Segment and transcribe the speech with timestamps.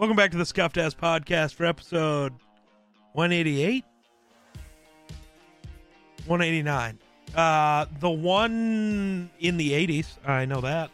[0.00, 2.32] Welcome back to the Scuffed Ass Podcast for episode
[3.12, 3.84] 188?
[6.24, 6.98] 189.
[7.36, 10.06] Uh, the one in the 80s.
[10.26, 10.90] I know that.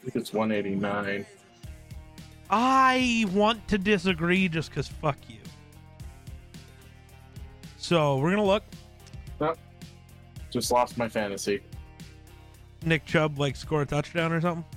[0.00, 1.24] I think it's 189.
[2.50, 5.38] I want to disagree just because fuck you.
[7.78, 8.64] So we're going to look.
[10.50, 11.62] Just lost my fantasy.
[12.84, 14.75] Nick Chubb, like, score a touchdown or something.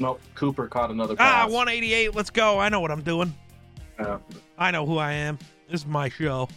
[0.00, 2.14] Nope, Cooper caught another Ah, 188.
[2.14, 2.58] Let's go.
[2.58, 3.32] I know what I'm doing.
[3.98, 4.18] Yeah.
[4.58, 5.38] I know who I am.
[5.70, 6.48] This is my show.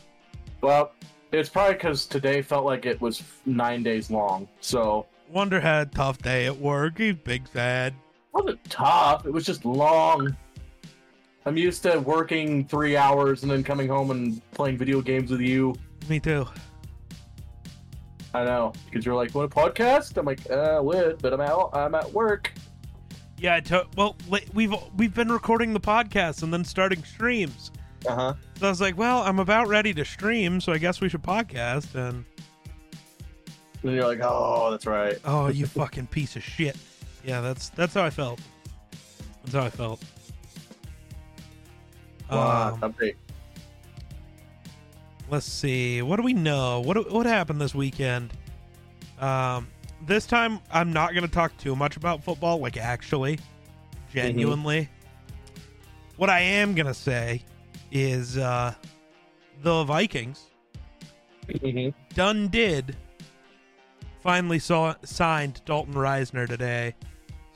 [0.61, 0.91] Well,
[1.31, 4.47] it's probably because today felt like it was nine days long.
[4.61, 6.97] So Wonder had a tough day at work.
[6.97, 7.93] He's big sad.
[7.93, 9.25] it wasn't tough.
[9.25, 10.35] It was just long.
[11.45, 15.41] I'm used to working three hours and then coming home and playing video games with
[15.41, 15.75] you.
[16.09, 16.45] Me too.
[18.33, 21.69] I know because you're like, "What a podcast?" I'm like, "Uh, would," but I'm out.
[21.73, 22.51] I'm at work.
[23.39, 24.15] Yeah, to- well,
[24.53, 27.71] we've we've been recording the podcast and then starting streams.
[28.07, 28.33] Uh huh.
[28.59, 31.21] So I was like, well, I'm about ready to stream, so I guess we should
[31.23, 31.93] podcast.
[31.95, 32.25] And
[33.83, 36.75] And you're like, "Oh, that's right." oh, you fucking piece of shit.
[37.23, 38.39] Yeah, that's that's how I felt.
[39.43, 40.01] That's how I felt.
[42.31, 43.15] Wow, Um, update.
[45.29, 46.01] let's see.
[46.01, 46.81] What do we know?
[46.81, 48.31] What what happened this weekend?
[49.19, 49.67] Um,
[50.05, 52.59] this time I'm not going to talk too much about football.
[52.59, 53.39] Like actually,
[54.13, 54.89] genuinely,
[56.17, 57.43] what I am going to say
[57.91, 58.73] is uh,
[59.63, 60.45] the Vikings
[61.47, 61.93] Mhm.
[62.13, 62.97] done did
[64.21, 66.93] finally saw signed Dalton Risner today.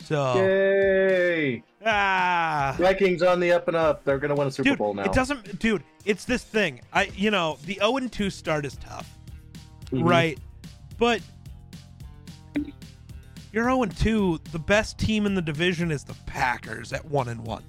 [0.02, 1.62] So Yay!
[1.86, 4.06] ah Vikings on the up and up.
[4.06, 5.04] They're gonna win a Super dude, Bowl now.
[5.04, 6.80] it doesn't dude, it's this thing.
[6.94, 9.10] I you know, the 0 and 2 start is tough.
[9.92, 10.08] Mhm.
[10.10, 10.40] Right.
[10.98, 11.22] But
[13.52, 17.28] you're 0 and 2, the best team in the division is the Packers at 1
[17.30, 17.64] and 1.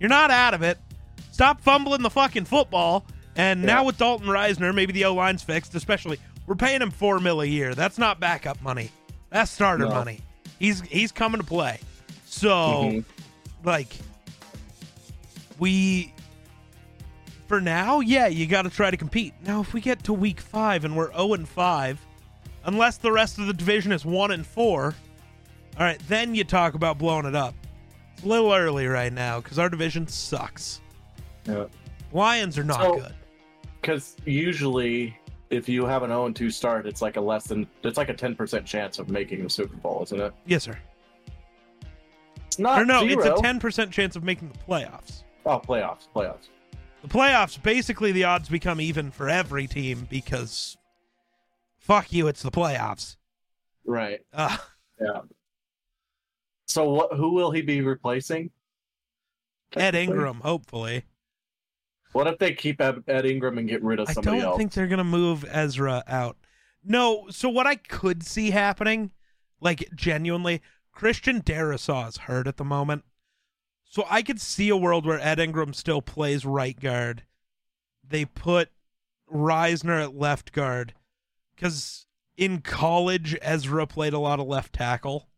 [0.00, 0.78] You're not out of it.
[1.32, 3.04] Stop fumbling the fucking football.
[3.36, 7.20] And now with Dalton Risner, maybe the O line's fixed, especially we're paying him four
[7.20, 7.74] mil a year.
[7.74, 8.90] That's not backup money.
[9.30, 9.90] That's starter No.
[9.90, 10.20] money.
[10.58, 11.78] He's he's coming to play.
[12.26, 13.04] So Mhm.
[13.64, 13.96] like
[15.58, 16.12] we
[17.46, 19.32] for now, yeah, you got to try to compete.
[19.46, 21.98] Now, if we get to week five and we're zero and five,
[22.68, 24.94] unless the rest of the division is one and four,
[25.78, 27.54] all right, then you talk about blowing it up.
[28.14, 30.80] It's a little early right now because our division sucks.
[31.46, 31.64] Yeah.
[32.12, 33.14] Lions are not So- good.
[33.80, 35.16] Because usually,
[35.50, 38.14] if you have an 0 2 start, it's like a less than it's like a
[38.14, 40.32] 10% chance of making the Super Bowl, isn't it?
[40.46, 40.76] Yes, sir.
[42.46, 43.20] It's not or no, zero.
[43.20, 45.22] it's a ten percent chance of making the playoffs.
[45.46, 46.48] Oh, playoffs, playoffs.
[47.02, 50.76] The playoffs, basically, the odds become even for every team because,
[51.88, 53.16] fuck you, it's the playoffs.
[53.84, 54.20] Right.
[54.32, 54.56] Uh,
[55.00, 55.20] Yeah.
[56.66, 57.14] So what?
[57.14, 58.50] Who will he be replacing?
[59.74, 61.04] Ed Ingram, hopefully.
[62.12, 64.56] What if they keep Ed, Ingram and get rid of I don't else?
[64.58, 66.36] think they're gonna move Ezra out.
[66.84, 69.12] No, so what I could see happening,
[69.60, 70.62] like genuinely,
[70.92, 73.04] Christian Darrisaw is hurt at the moment.
[73.84, 77.24] So I could see a world where Ed Ingram still plays right guard.
[78.06, 78.70] They put
[79.32, 80.94] Risner at left guard.
[81.58, 85.28] Cause in college Ezra played a lot of left tackle.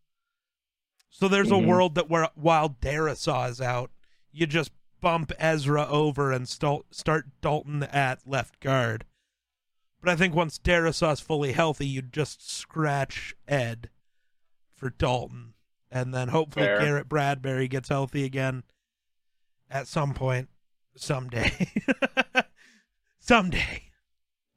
[1.08, 1.64] So there's Mhm.
[1.64, 3.90] a world that where while Darrisaw is out,
[4.30, 4.70] you just
[5.00, 9.06] bump Ezra over and start start Dalton at left guard.
[10.00, 13.90] But I think once Darrisaw's fully healthy, you just scratch Ed
[14.74, 15.54] for Dalton,
[15.90, 16.80] and then hopefully Fair.
[16.80, 18.64] Garrett Bradbury gets healthy again
[19.68, 20.48] at some point,
[20.96, 21.72] someday.
[23.18, 23.90] someday.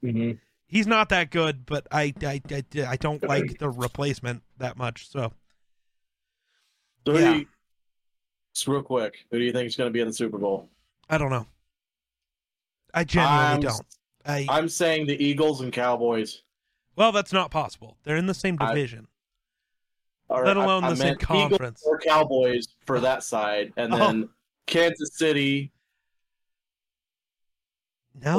[0.03, 0.40] Mhm.
[0.73, 5.07] He's not that good, but I I, I, I don't like the replacement that much.
[5.07, 5.31] So
[7.06, 7.35] So Yeah.
[7.35, 7.45] you,
[8.56, 10.67] just real quick, who do you think is going to be in the Super Bowl?
[11.11, 11.45] I don't know.
[12.91, 13.85] I genuinely I'm, don't.
[14.25, 16.41] I I'm saying the Eagles and Cowboys.
[16.95, 17.97] well, that's not possible.
[18.03, 19.07] They're in the same I- division.
[20.29, 21.84] Or Let alone I the same meant Eagles conference.
[21.85, 23.97] or Cowboys for that side, and Oh.
[23.97, 24.29] then
[24.66, 25.72] Kansas City
[28.16, 28.31] No.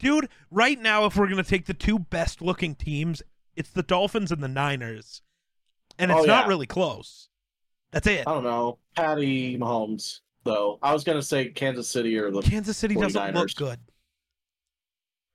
[0.00, 3.22] Dude, right now, if we're going to take the two best looking teams,
[3.54, 5.22] it's the Dolphins and the Niners.
[5.98, 7.28] And it's Oh, not really close.
[7.92, 8.26] That's it.
[8.26, 10.20] I don't know, Patty Mahomes.
[10.44, 13.78] Though I was going to say Kansas City or the Kansas City doesn't look good.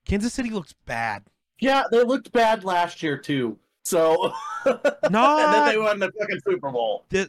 [0.05, 1.23] Kansas City looks bad.
[1.59, 3.57] yeah, they looked bad last year too.
[3.83, 4.33] So
[4.65, 7.05] and then they won the fucking Super Bowl.
[7.09, 7.27] thi-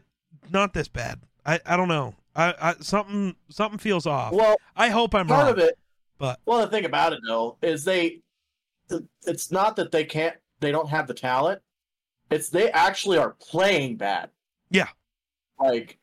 [0.50, 1.20] not this bad.
[1.44, 2.14] I, I don't know.
[2.34, 4.32] I, I something something feels off.
[4.32, 5.52] Well, I hope I'm part wrong.
[5.52, 5.78] of it
[6.18, 8.20] but- well the thing about it though is they
[9.26, 11.60] it's not that they can't they don't have the talent
[12.30, 14.30] it's they actually are playing bad
[14.70, 14.88] Yeah.
[15.58, 15.98] like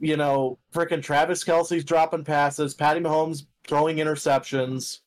[0.00, 5.00] you know, freaking Travis Kelce's dropping passes, Patty Mahomes throwing interceptions.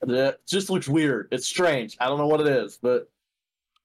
[0.00, 1.28] It just looks weird.
[1.32, 1.94] It's strange.
[2.00, 3.10] I don't know what it is, but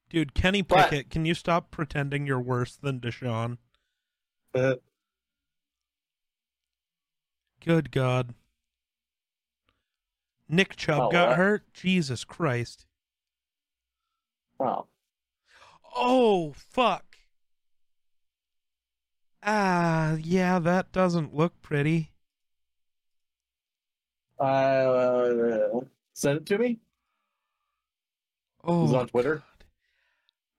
[0.09, 3.57] Dude, Kenny But- Pickett, can you stop pretending you're worse than Deshaun?
[4.55, 4.75] uh,
[7.59, 8.33] Good God.
[10.49, 11.37] Nick Chubb Oh, got what?
[11.37, 11.73] hurt?
[11.73, 12.85] Jesus Christ.
[14.57, 14.87] wow.
[15.95, 17.05] Oh, fuck.
[19.41, 22.11] Ah, yeah, that doesn't look pretty.
[24.39, 25.81] Uh,
[26.13, 26.79] send it to me.
[28.63, 29.43] Oh, it on Twitter?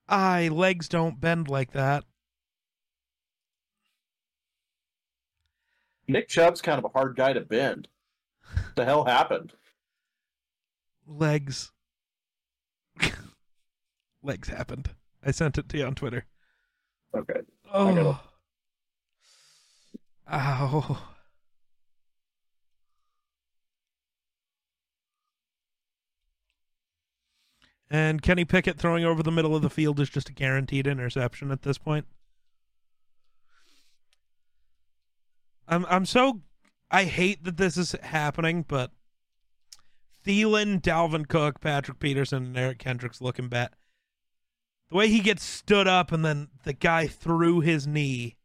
[0.07, 2.03] I legs don't bend like that.
[6.07, 7.87] Nick Chubb's kind of a hard guy to bend.
[8.53, 9.53] What the hell happened?
[11.07, 11.71] Legs.
[14.23, 14.91] legs happened.
[15.23, 16.25] I sent it to you on Twitter.
[17.15, 17.41] Okay.
[17.73, 18.19] Oh.
[20.31, 20.97] Ow.
[27.89, 31.51] And Kenny Pickett throwing over the middle of the field is just a guaranteed interception
[31.51, 32.05] at this point.
[35.67, 36.41] I'm I'm so
[36.89, 38.91] I hate that this is happening, but
[40.25, 43.69] Thielen, Dalvin Cook, Patrick Peterson, and Eric Kendricks looking bad.
[44.89, 48.35] The way he gets stood up and then the guy threw his knee.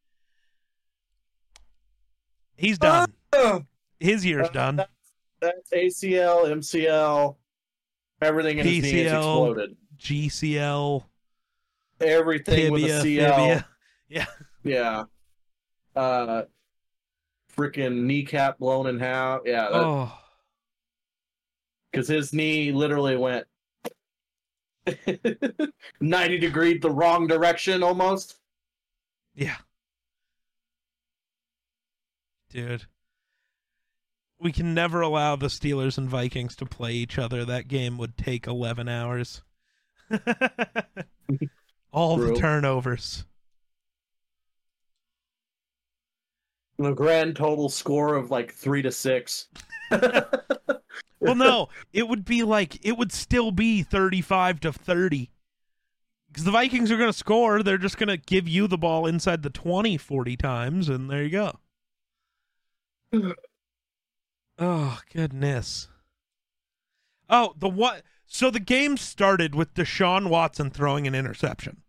[2.56, 3.12] He's done.
[4.00, 4.76] His year's Uh, done.
[4.76, 4.90] That's,
[5.40, 7.37] that's ACL, MCL,
[8.22, 9.06] everything in his knee PCL.
[9.17, 9.76] exploded.
[9.99, 11.05] GCL,
[12.00, 13.64] Everything with a tibia, CL.
[14.08, 14.29] fibia.
[14.62, 15.05] Yeah.
[15.94, 16.43] Uh,
[17.56, 19.40] freaking kneecap blown in half.
[19.46, 20.19] Yeah, Oh,
[21.96, 23.46] because his knee literally went
[26.00, 28.37] 90 degree the wrong direction almost.
[29.34, 29.56] yeah.
[32.50, 32.84] Dude.
[34.38, 37.46] We can never allow the Steelers and Vikings to play each other.
[37.46, 39.43] That game would take 11 hours.
[41.93, 43.25] All the turnovers.
[46.76, 49.48] The grand total score of like three to six.
[51.19, 55.31] Well, no, it would be like it would still be 35 to 30.
[56.33, 59.07] Cuz the Vikings are going to score, they're just going to give you the ball
[59.07, 61.61] inside the 20 40 times and there you go.
[64.59, 65.89] Oh, goodness.
[67.29, 71.83] Oh, the what so the game started with Deshaun Watson throwing an interception.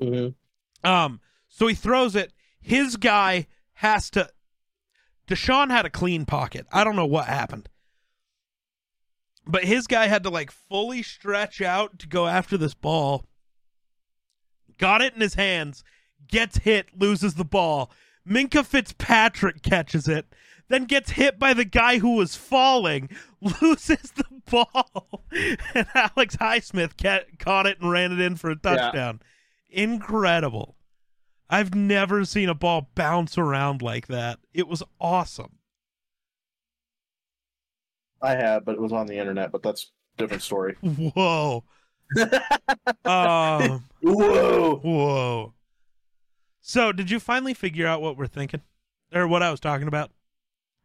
[0.00, 0.88] Mm-hmm.
[0.88, 2.32] Um, so he throws it.
[2.60, 4.30] His guy has to.
[5.26, 6.66] Deshaun had a clean pocket.
[6.72, 7.68] I don't know what happened,
[9.48, 13.24] but his guy had to like fully stretch out to go after this ball.
[14.76, 15.82] Got it in his hands,
[16.28, 17.90] gets hit, loses the ball.
[18.28, 20.26] Minkah Fitzpatrick catches it,
[20.68, 23.08] then gets hit by the guy who was falling,
[23.40, 25.24] loses the ball,
[25.74, 29.20] and Alex Highsmith ca- caught it and ran it in for a touchdown.
[29.70, 30.76] Incredible.
[31.50, 34.38] I've never seen a ball bounce around like that.
[34.52, 35.57] It was awesome.
[38.20, 40.74] I have, but it was on the internet, but that's a different story.
[40.82, 41.64] Whoa.
[43.04, 44.76] um, Whoa.
[44.82, 45.52] whoa.
[46.60, 48.62] So, did you finally figure out what we're thinking?
[49.12, 50.10] Or what I was talking about?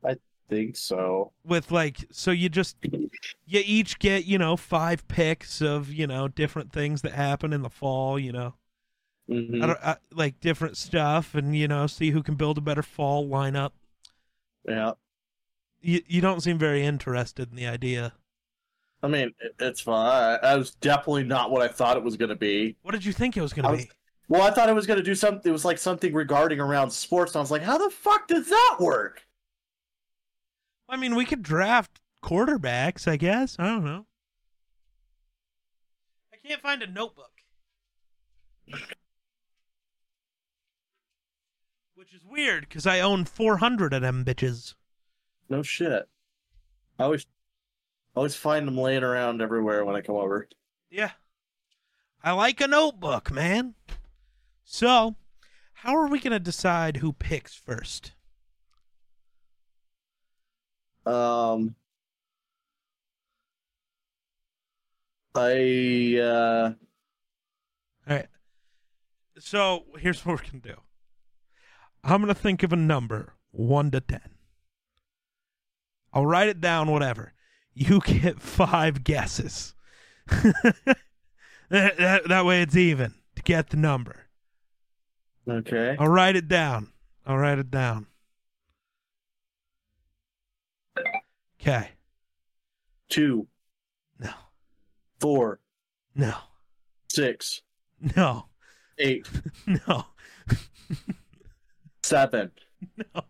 [0.06, 0.18] I
[0.50, 1.32] think so.
[1.46, 6.28] With like, so you just, you each get, you know, five picks of, you know,
[6.28, 8.54] different things that happen in the fall, you know,
[9.30, 9.64] Mhm.
[9.64, 12.84] I don't, I, like different stuff and, you know, see who can build a better
[12.84, 13.72] fall lineup.
[14.68, 14.94] Yeah.
[15.84, 18.14] You, you don't seem very interested in the idea.
[19.04, 20.40] I mean, it, it's fine.
[20.42, 22.78] I was definitely not what I thought it was going to be.
[22.84, 23.92] What did you think it was going to be?
[24.30, 25.50] Well, I thought it was going to do something.
[25.50, 27.34] It was like something regarding around sports.
[27.34, 29.28] And I was like, how the fuck does that work?
[30.88, 33.58] I mean, we could draft quarterbacks, I guess.
[33.60, 34.06] I don't know.
[36.34, 37.32] I can't find a notebook.
[41.96, 44.76] Which is weird because I own 400 of them bitches.
[45.50, 46.08] No shit.
[47.00, 47.26] I always,
[48.16, 50.48] I always find them laying around everywhere when I come over.
[50.90, 51.12] Yeah.
[52.24, 53.76] I like a notebook, man.
[54.64, 55.16] So,
[55.74, 58.14] how are we going to decide who picks first?
[61.06, 61.76] Um,
[65.36, 66.74] I uh,
[68.08, 68.28] All right.
[69.38, 70.76] So, here's what we're going to do
[72.04, 74.22] I'm going to think of a number 1 to 10.
[76.14, 77.34] I'll write it down, whatever.
[77.74, 79.74] You get five guesses.
[80.28, 80.98] that,
[81.70, 84.28] that, that way it's even to get the number.
[85.50, 85.96] okay.
[86.00, 86.92] I'll write it down.
[87.26, 88.08] I'll write it down.
[91.60, 91.90] Okay.
[93.10, 93.48] Two,
[94.20, 94.34] No.
[95.20, 95.60] four,
[96.16, 96.36] No.
[97.10, 97.62] six,
[98.16, 98.48] No.
[98.98, 99.30] eight,
[99.88, 100.06] No.
[102.04, 102.52] seven.
[103.16, 103.24] No.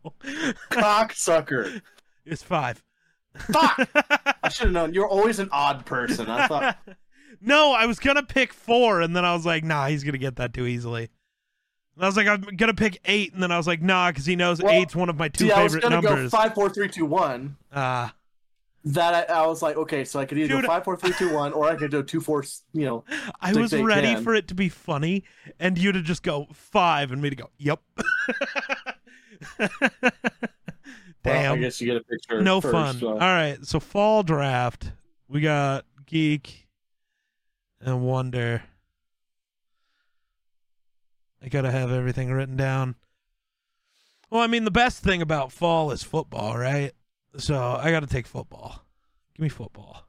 [0.72, 1.80] Cocksucker.
[2.25, 2.84] It's five.
[3.36, 3.89] Fuck!
[4.44, 4.94] I should have known.
[4.94, 6.30] You're always an odd person.
[6.30, 6.77] I thought.
[7.42, 10.36] no, I was gonna pick four, and then I was like, nah, he's gonna get
[10.38, 11.10] that too easily.
[11.96, 14.25] And I was like, I'm gonna pick eight, and then I was like, nah, because
[14.25, 16.53] he knows Well, eight's one of my two See, I was favorite gonna go five,
[16.53, 17.58] four, three, two, one.
[17.72, 18.13] Ah,
[18.86, 20.62] That I, I was like, okay, so I could either Dude.
[20.63, 22.44] go five, four, three, two, one, or I could do two, four.
[22.74, 23.03] You know,
[23.42, 24.24] I was ready can.
[24.24, 25.24] for it to be funny,
[25.60, 27.82] and you to just go five, and me to go, yep.
[31.25, 31.62] well, I Damn.
[31.62, 32.42] guess you get a picture.
[32.42, 33.00] no first, fun.
[33.00, 34.92] so- All right, so fall draft.
[35.27, 36.68] We got geek
[37.82, 38.63] and wonder.
[41.42, 42.96] I gotta have everything written down.
[44.30, 46.92] Well, I mean, the best thing about fall is football, right?
[47.38, 48.84] So I gotta take football.
[49.36, 50.06] Give me football.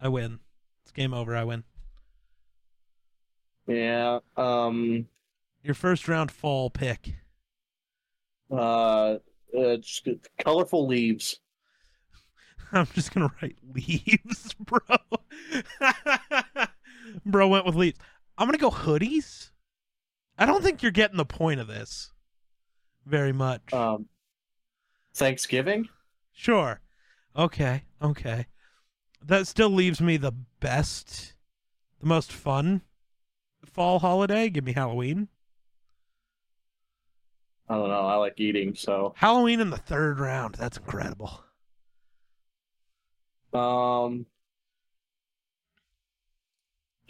[0.00, 0.40] I win.
[0.82, 1.34] It's game over.
[1.36, 1.64] I win.
[3.66, 4.20] Yeah.
[4.36, 5.08] Um.
[5.62, 7.14] Your first round fall pick.
[8.50, 9.16] Uh.
[9.56, 10.02] It's
[10.38, 11.40] colorful leaves.
[12.72, 14.78] I'm just gonna write leaves, bro.
[17.26, 17.98] bro went with leaves.
[18.36, 19.50] I'm gonna go hoodies.
[20.38, 22.12] I don't think you're getting the point of this
[23.06, 23.72] very much.
[23.72, 24.06] Um.
[25.14, 25.88] Thanksgiving.
[26.34, 26.82] sure.
[27.34, 27.84] Okay.
[28.02, 28.46] Okay.
[29.24, 31.32] That still leaves me the best,
[32.00, 32.82] the most fun
[33.64, 34.50] fall holiday.
[34.50, 35.28] Give me Halloween.
[37.68, 38.06] I don't know.
[38.06, 39.12] I like eating, so.
[39.16, 40.54] Halloween in the third round.
[40.54, 41.42] That's incredible.
[43.52, 44.26] Um.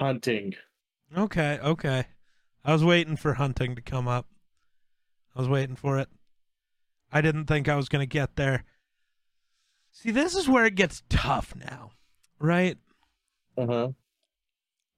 [0.00, 0.54] Hunting.
[1.16, 1.58] Okay.
[1.62, 2.06] Okay.
[2.64, 4.26] I was waiting for hunting to come up.
[5.34, 6.08] I was waiting for it.
[7.12, 8.64] I didn't think I was going to get there.
[9.92, 11.90] See, this is where it gets tough now,
[12.38, 12.76] right?
[13.56, 13.88] Uh huh.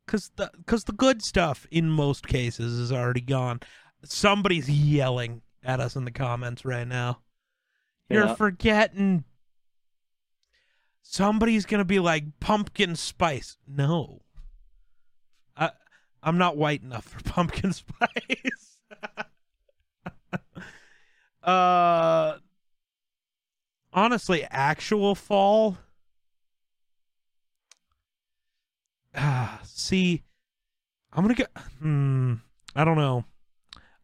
[0.07, 3.61] Cuz the cuz the good stuff in most cases is already gone.
[4.05, 7.21] Somebody's yelling at us in the comments right now.
[8.09, 8.35] You're Yeah.
[8.35, 9.25] forgetting
[11.03, 13.57] somebody's going to be like pumpkin spice.
[13.67, 14.23] No.
[15.57, 15.71] I
[16.23, 18.79] I'm not white enough for pumpkin spice.
[21.43, 22.38] uh
[23.93, 25.79] honestly, actual fall
[29.15, 30.23] Ah, see,
[31.12, 31.45] I'm gonna go.
[31.81, 32.35] Hmm,
[32.77, 33.25] I don't know.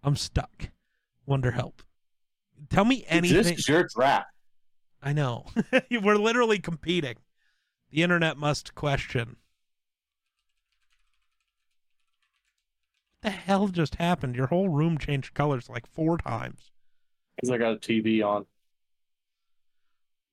[0.02, 0.70] I'm stuck.
[1.26, 1.82] Wonder help.
[2.70, 3.36] Tell me anything.
[3.36, 4.28] This is your draft.
[5.02, 5.46] I know.
[5.90, 7.16] We're literally competing.
[7.90, 9.36] The internet must question.
[13.20, 14.34] What the hell just happened?
[14.34, 16.70] Your whole room changed colors like four times.
[17.36, 18.46] Because I got a TV on.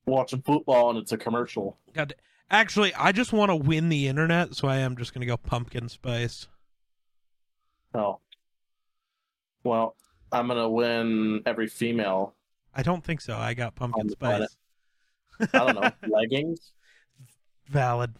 [0.06, 1.78] Watching football and it's a commercial.
[1.94, 2.16] God,
[2.50, 5.90] actually, I just want to win the internet, so I am just gonna go pumpkin
[5.90, 6.48] spice.
[7.94, 8.20] Oh.
[9.64, 9.96] Well,
[10.32, 12.36] I'm gonna win every female.
[12.74, 13.36] I don't think so.
[13.36, 14.56] I got pumpkin spice.
[15.40, 15.92] I don't know.
[16.08, 16.72] leggings?
[17.68, 18.16] Valid.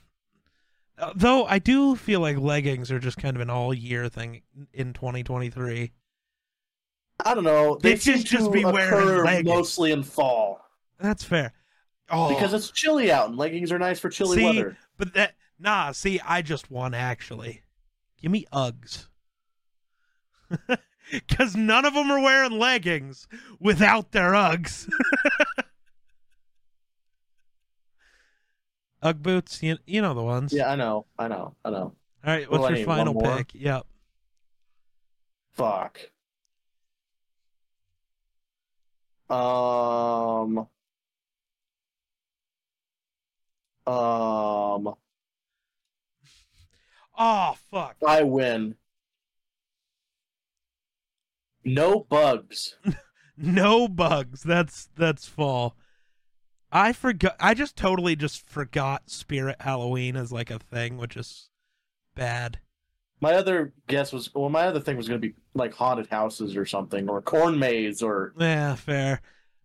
[0.98, 4.42] Uh, though I do feel like leggings are just kind of an all year thing
[4.74, 5.92] in 2023.
[7.24, 7.78] I don't know.
[7.82, 9.48] They, They should just be wearing leggings.
[9.48, 10.60] mostly in fall.
[11.00, 11.54] That's fair.
[12.10, 14.78] Oh, Because it's chilly out and leggings are nice for chilly See, weather.
[14.98, 17.62] But that nah, see, I just won actually.
[18.22, 19.08] Give me Uggs.
[21.30, 23.28] Cause none of them are wearing leggings
[23.60, 24.90] without their Uggs.
[29.04, 30.54] Ugg boots, you, you know the ones.
[30.54, 31.06] Yeah, I know.
[31.18, 31.56] I know.
[31.66, 31.78] I know.
[32.24, 33.52] All right, what's I your final pick?
[33.54, 33.86] Yep.
[35.54, 36.00] Fuck.
[39.30, 40.68] Um.
[43.88, 44.96] Um.
[47.24, 47.98] Oh fuck.
[48.08, 48.76] I win.
[51.64, 52.76] No bugs.
[53.44, 54.44] No bugs.
[54.44, 55.76] That's that's fall.
[56.72, 57.36] I forgot.
[57.40, 61.50] I just totally just forgot Spirit Halloween as like a thing, which is
[62.14, 62.60] bad.
[63.20, 66.56] My other guess was well, my other thing was going to be like haunted houses
[66.56, 69.22] or something, or corn maze, or Yeah, fair.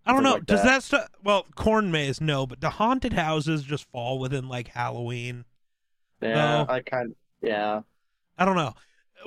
[0.07, 0.35] I don't know.
[0.35, 0.67] like Does that.
[0.69, 1.09] that stuff?
[1.23, 5.45] Well, corn maze, no, but the haunted houses just fall within like Halloween.
[6.23, 6.67] yeah, No.
[6.69, 7.81] I kind of yeah.
[8.38, 8.73] I don't know.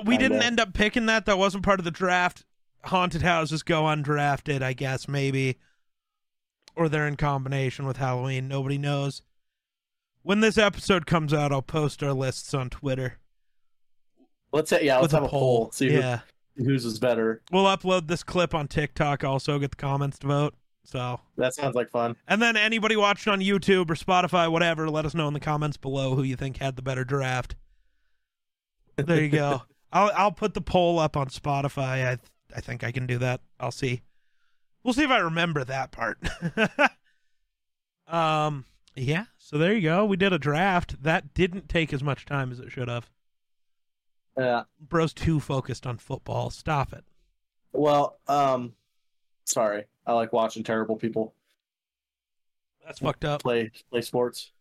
[0.06, 0.30] We Kinda.
[0.30, 1.26] didn't end up picking that.
[1.28, 2.46] That wasn't part of the draft.
[2.86, 5.58] Haunted houses go undrafted, I guess maybe,
[6.76, 8.48] or they're in combination with Halloween.
[8.48, 9.22] Nobody knows.
[10.24, 13.18] When this episode comes out, I'll post our lists on Twitter
[14.52, 15.72] Let's say yeah, let's with have a a poll.
[15.72, 16.20] See who, yeah,
[16.56, 17.42] whose is better.
[17.52, 19.24] We'll upload this clip on TikTok.
[19.24, 20.56] Also, get the comments to vote.
[20.84, 22.16] So, That sounds like fun.
[22.28, 25.78] and then anybody watching on YouTube or Spotify, whatever, let us know in the comments
[25.78, 27.56] below who you think had the better draft.
[28.96, 29.62] There you go.
[29.94, 32.08] I'll I'll put the poll up on Spotify.
[32.08, 32.18] I
[32.56, 33.41] I think I can do that.
[33.60, 34.01] I'll see.
[34.84, 36.18] We'll see if I remember that part.
[38.08, 38.65] um.
[38.96, 39.25] Yeah.
[39.38, 40.06] So there you go.
[40.06, 43.10] We did a draft that didn't take as much time as it should have.
[44.38, 44.63] Yeah.
[44.79, 46.50] Bro's too focused on football.
[46.50, 47.03] Stop it.
[47.72, 48.74] Well, um,
[49.46, 49.86] sorry.
[50.06, 51.34] I like watching terrible people
[52.86, 53.41] That's fucked up.
[53.44, 54.51] play play sports.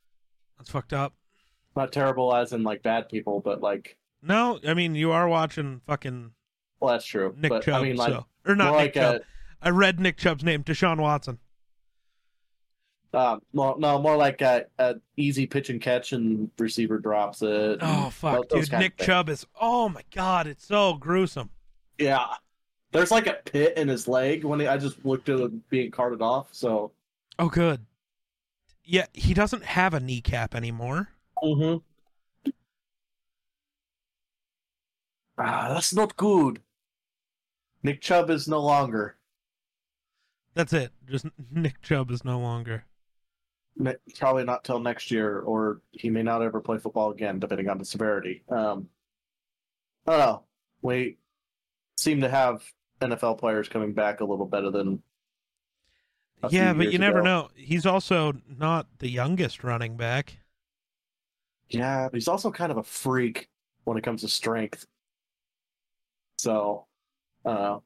[0.59, 1.14] That's fucked up.
[1.75, 5.80] Not terrible as in like bad people, but like No, I mean you are watching
[5.87, 6.33] fucking
[6.80, 7.35] well, that's true.
[7.37, 7.82] Nick but Chubb.
[7.82, 8.26] I mean, like so.
[8.47, 9.23] Or not Nick like Chubb.
[9.61, 11.38] I read Nick Chubb's name, Deshaun Watson.
[13.12, 17.42] a uh, more, no, more like a, a easy pitch and catch, and receiver drops
[17.42, 17.78] it.
[17.80, 18.75] Oh fuck, those dude!
[18.75, 18.97] of Nick.
[18.99, 19.47] Chubb is.
[19.61, 21.50] Oh my god, it's so gruesome.
[21.99, 22.26] Yeah,
[22.92, 25.90] there's like a pit in his leg when he, I just looked at him being
[25.90, 26.49] carted off.
[26.52, 26.92] So.
[27.38, 27.85] Oh good.
[28.85, 31.08] Yeah, he doesn't have a kneecap anymore.
[31.42, 32.50] Mm-hmm.
[35.37, 36.62] Ah, that's not good.
[37.82, 39.16] Nick Chubb is no longer.
[40.54, 40.92] That's it.
[41.08, 42.85] Just Nick Chubb is no longer.
[44.18, 47.78] Probably not till next year, or he may not ever play football again, depending on
[47.78, 48.42] the severity.
[48.49, 48.88] Um,
[50.06, 50.42] I don't know.
[50.82, 51.18] We
[51.97, 52.64] seem to have
[53.00, 55.00] NFL players coming back a little better than.
[56.50, 57.25] yeah, but you never ago.
[57.25, 57.49] know.
[57.54, 60.38] He's also not the youngest running back.
[61.68, 63.49] Yeah, but he's also kind of a freak
[63.85, 64.87] when it comes to strength.
[66.38, 66.88] So,
[67.45, 67.83] I don't know.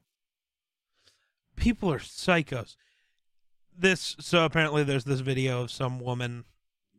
[1.55, 2.75] People are psychos.
[3.75, 6.45] This so apparently there's this video of some woman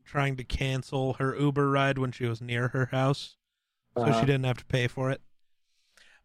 [0.04, 3.36] trying to cancel her Uber ride when she was near her house.
[3.96, 5.20] so Uh, she didn't have to pay for it.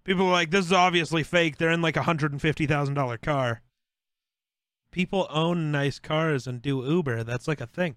[0.03, 2.95] People are like, "This is obviously fake." They're in like a hundred and fifty thousand
[2.95, 3.62] dollar car.
[4.91, 7.23] People own nice cars and do Uber.
[7.23, 7.95] That's like a thing.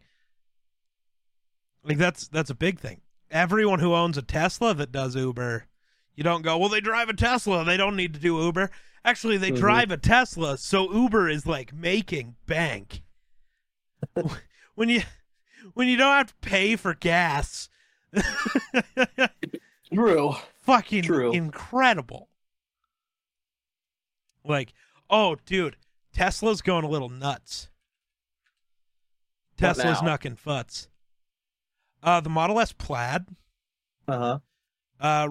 [1.83, 3.01] Like that's that's a big thing.
[3.31, 5.65] Everyone who owns a Tesla that does Uber,
[6.15, 7.65] you don't go, "Well, they drive a Tesla.
[7.65, 8.71] They don't need to do Uber."
[9.05, 9.57] Actually, they Mhm.
[9.59, 13.03] drive a Tesla, so Uber is like making bank.
[14.75, 15.03] when you
[15.75, 17.69] when you don't have to pay for gas.
[19.93, 20.35] True.
[20.63, 21.33] fucking True.
[21.33, 22.29] incredible.
[24.45, 24.73] Like,
[25.11, 25.77] oh, dude,
[26.13, 27.69] Tesla's going a little nuts.
[29.59, 30.17] What Tesla's now?
[30.17, 30.89] knucking futs.
[32.03, 33.27] Uh, the Model S Plaid.
[34.09, 34.39] Uh huh.
[34.99, 35.29] Uh,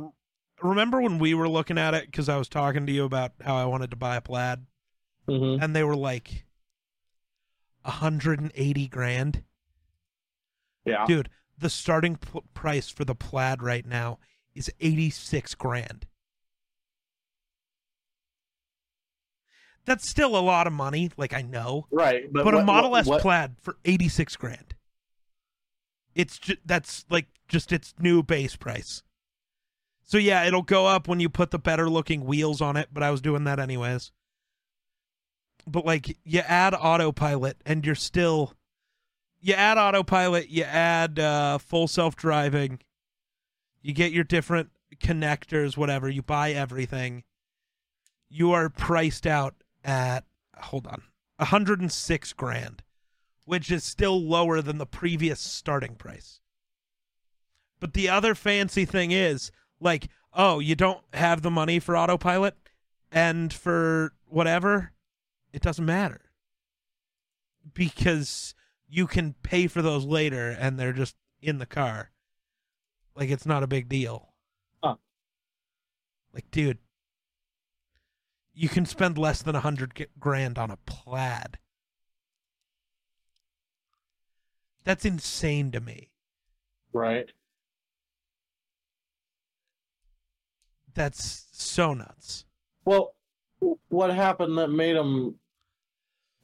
[0.61, 3.55] remember when we were looking at it because I was talking to you about how
[3.55, 4.65] I wanted to buy a Plaid,
[5.27, 5.63] Mm-hmm.
[5.63, 6.45] and they were like,
[7.85, 9.43] hundred and eighty grand,
[10.85, 11.05] Yeah.
[11.05, 11.29] dude.
[11.57, 14.19] The starting p- price for the Plaid right now
[14.55, 16.05] is eighty six grand.
[19.85, 22.31] That's still a lot of money, like I know, Right.
[22.31, 24.75] But, but, a Model what- S what- Plaid for eighty six grand.
[26.13, 29.01] It's ju- that's like just its new base price.
[30.11, 33.01] So yeah, it'll go up when you put the better looking wheels on it, but
[33.01, 34.11] I was doing that anyways.
[35.65, 38.53] But like you add autopilot and you're still
[39.39, 42.81] you add autopilot, you add uh full self-driving.
[43.81, 47.23] You get your different connectors, whatever, you buy everything.
[48.29, 50.25] You are priced out at
[50.57, 51.03] hold on.
[51.37, 52.83] 106 grand,
[53.45, 56.41] which is still lower than the previous starting price.
[57.79, 62.55] But the other fancy thing is, like, oh, you don't have the money for autopilot
[63.11, 64.93] and for whatever,
[65.51, 66.21] it doesn't matter.
[67.73, 68.53] Because
[68.87, 72.11] you can pay for those later and they're just in the car.
[73.15, 74.33] Like it's not a big deal.
[74.83, 74.95] Huh.
[76.33, 76.77] Like, dude,
[78.53, 81.57] you can spend less than a hundred grand on a plaid.
[84.83, 86.09] That's insane to me.
[86.93, 87.31] Right.
[90.93, 92.45] That's so nuts.
[92.85, 93.15] Well,
[93.89, 95.35] what happened that made them?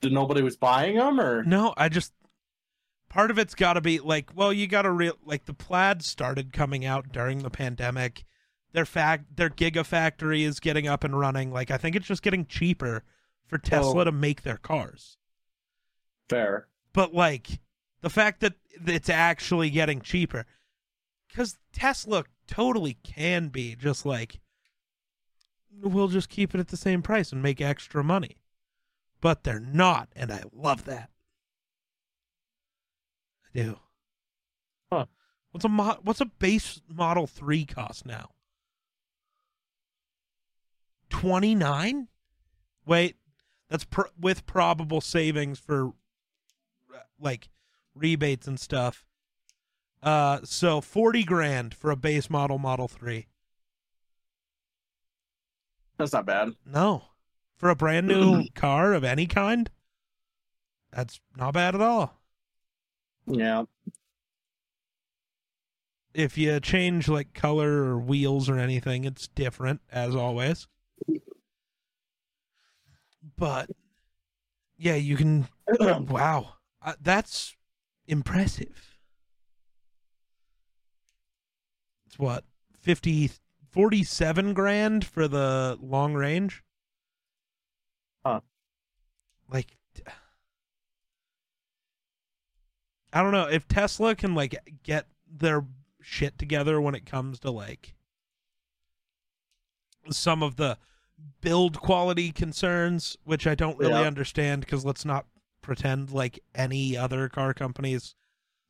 [0.01, 2.13] Did nobody was buying them, or No, I just
[3.09, 6.03] part of it's got to be like, well, you got to real like the plaid
[6.03, 8.23] started coming out during the pandemic.
[8.73, 11.51] Their fact their gigafactory is getting up and running.
[11.51, 13.03] Like I think it's just getting cheaper
[13.47, 14.03] for Tesla Oh.
[14.03, 15.17] to make their cars.
[16.29, 16.67] fair?
[16.93, 17.59] But like
[18.01, 18.53] the fact that
[18.85, 20.45] it's actually getting cheaper
[21.33, 24.39] cuz Tesla totally can be just like
[25.81, 28.37] we'll just keep it at the same price and make extra money.
[29.21, 31.09] But they're not, and I love that.
[33.45, 33.79] I do.
[34.91, 35.05] Huh.
[35.51, 38.31] What's a mo- what's a base Model 3 cost now?
[41.09, 42.09] 29?
[42.85, 43.15] Wait,
[43.69, 45.93] that's pr- with probable savings for
[47.19, 47.49] like
[47.95, 49.06] rebates and stuff.
[50.01, 53.27] Uh so 40 grand for a base model Model 3.
[55.97, 56.53] That's not bad.
[56.65, 57.03] No.
[57.55, 59.69] For a brand new car of any kind?
[60.91, 62.21] That's not bad at all.
[63.25, 63.63] Yeah.
[66.13, 70.67] If you change like color or wheels or anything, it's different as always.
[73.35, 73.69] But
[74.77, 75.47] yeah, you can
[75.79, 76.53] wow.
[76.81, 77.55] Uh, that's
[78.07, 78.96] impressive.
[82.17, 82.43] It's what?
[82.79, 83.29] 50
[83.69, 86.63] 47 grand for the long range?
[88.25, 88.41] Huh.
[89.51, 89.77] Like
[93.13, 95.65] I don't know if Tesla can like get their
[96.01, 97.93] shit together when it comes to like
[100.09, 100.77] some of the
[101.41, 104.07] build quality concerns, which I don't really Yeah.
[104.07, 105.25] understand because let's not
[105.61, 108.15] pretend like any other car companies.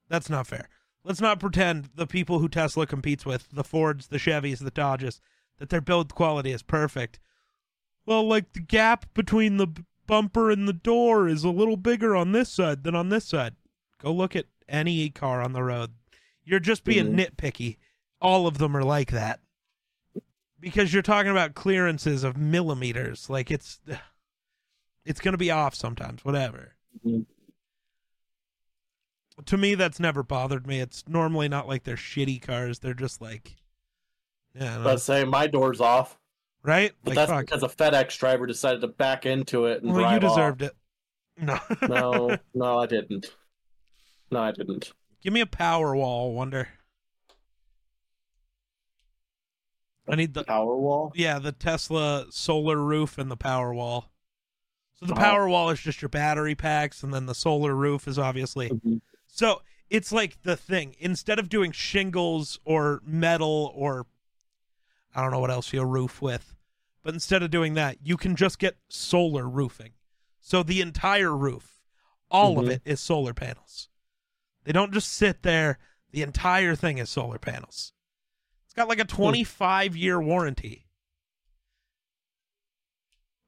[0.09, 0.69] That's not fair.
[1.07, 5.21] Let's not pretend the people who Tesla competes with, the Fords, the Chevys, the Dodges,
[5.57, 7.17] that their build quality is perfect.
[8.05, 9.67] Well, like the gap between the
[10.05, 13.55] bumper and the door is a little bigger on this side than on this side.
[14.01, 15.91] Go look at any car on the road.
[16.43, 17.25] You're just being Mhm.
[17.25, 17.77] nitpicky.
[18.19, 19.39] All of them are like that.
[20.59, 23.29] Because you're talking about clearances of millimeters.
[23.29, 23.79] Like it's
[25.05, 26.75] it's going to be off sometimes, whatever.
[27.05, 27.25] Mhm.
[29.45, 30.79] To me that's never bothered me.
[30.79, 32.79] It's normally not like they're shitty cars.
[32.79, 33.55] They're just like
[34.55, 34.77] yeah.
[34.77, 36.17] Let's say my door's off,
[36.63, 36.91] right?
[37.03, 37.45] but Like that's fuck.
[37.45, 40.35] because a FedEx driver decided to back into it and Well, drive you off.
[40.35, 40.75] deserved it.
[41.39, 41.59] No.
[41.87, 43.27] No, no, I didn't.
[44.31, 44.91] No, I didn't.
[45.21, 46.69] Give me a power wall, Wonder.
[50.09, 51.11] I need the power wall.
[51.15, 54.09] yeah, the Tesla solar roof and the power wall.
[54.95, 55.17] So the Oh.
[55.17, 58.69] power wall is just your battery packs and then the solar roof is obviously.
[58.69, 59.01] Mhm.
[59.27, 60.95] So it's like the thing.
[60.99, 64.07] Instead of doing shingles or metal or
[65.15, 66.55] I don't know what else you roof with,
[67.03, 69.93] but instead of doing that, you can just get solar roofing.
[70.39, 71.81] So the entire roof,
[72.29, 72.71] all of Mhm.
[72.71, 73.89] it is solar panels.
[74.63, 75.79] They don't just sit there.
[76.11, 77.93] The entire thing is solar panels.
[78.65, 80.87] It's got like a 25 year warranty,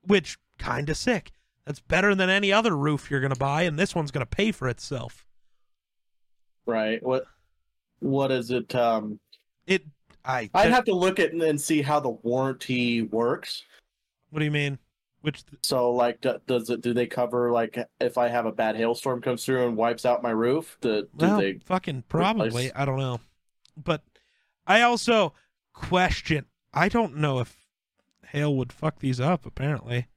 [0.02, 1.32] which kind of sick.
[1.66, 4.36] That's better than any other roof you're going to buy, and this one's going to
[4.36, 5.26] pay for itself.
[6.70, 7.02] Right.
[7.04, 7.26] What?
[8.00, 8.74] What is it?
[8.76, 9.20] Um,
[9.68, 9.86] It,
[10.24, 13.64] I, I'd have to look at and see how the warranty works.
[14.30, 14.78] what do you mean?
[15.22, 16.80] Which, So, like, do, does it?
[16.82, 20.24] Do they cover like if I have a bad hailstorm comes through and wipes out
[20.24, 20.78] my roof?
[20.80, 21.60] Do, do well, they?
[21.66, 22.48] fucking probably.
[22.48, 23.20] replace- I don't know.
[23.76, 24.04] But
[24.66, 25.34] I also
[25.74, 27.58] question, I don't know if
[28.28, 30.08] hail would fuck these up, apparently.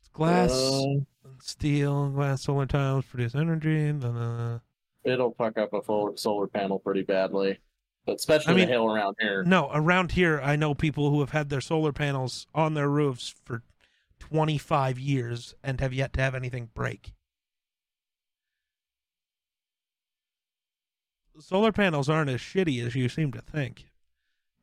[0.00, 0.52] It's glass.
[0.52, 1.00] Uh,
[1.40, 3.86] steel, glass, solar tiles produce energy.
[3.86, 4.58] And then, uh,
[5.08, 7.58] it'll fuck up a full solar panel pretty badly,
[8.06, 9.42] but especially I mean- the hail around here.
[9.44, 13.34] no, around here, I know people who have had their solar panels on their roofs
[13.44, 13.62] for
[14.20, 17.12] 25 years and have yet to have anything break.
[21.40, 23.86] Solar panels aren't as shitty as you seem to think.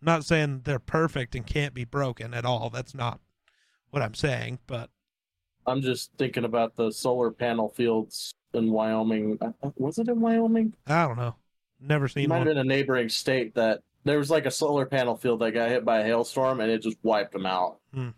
[0.02, 2.70] I'm not saying they're perfect and can't be broken at all.
[2.70, 3.22] That's not
[3.92, 4.90] what I'm saying, but
[5.66, 9.38] I'm just thinking about the solar panel fields in Wyoming.
[9.78, 10.74] Was it in Wyoming?
[10.88, 11.36] I don't know.
[11.80, 14.86] Never It seen might have been a neighboring state that there was like a solar
[14.86, 17.80] panel field that got hit by a hailstorm and it just wiped them out.
[17.94, 18.10] Hmm.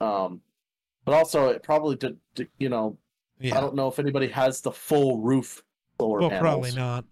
[0.00, 0.40] Um,
[1.04, 2.16] but also it probably did.
[2.34, 2.98] did- You know,
[3.42, 5.62] I don't know if anybody has the full roof
[6.00, 6.42] solar Well, panels.
[6.42, 7.04] probably not.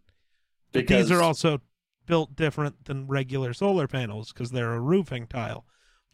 [0.73, 1.61] But Because these are also
[2.07, 5.65] built different than regular solar panels because they're a roofing tile.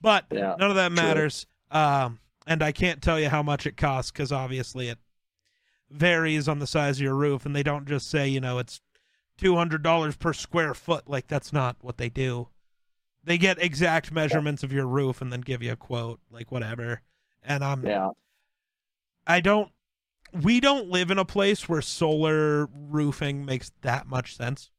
[0.00, 1.46] But yeah, none of that matters.
[1.70, 4.98] Um, and I can't tell you how much it costs because obviously it
[5.90, 8.80] varies on the size of your roof, and they don't just say you know it's
[9.36, 11.08] two hundred dollars per square foot.
[11.08, 12.48] Like that's not what they do.
[13.24, 17.02] They get exact measurements of your roof and then give you a quote, like whatever.
[17.42, 18.10] And I'm yeah.
[19.26, 19.70] I don't.
[20.42, 24.70] We don't live in a place where solar roofing makes that much sense.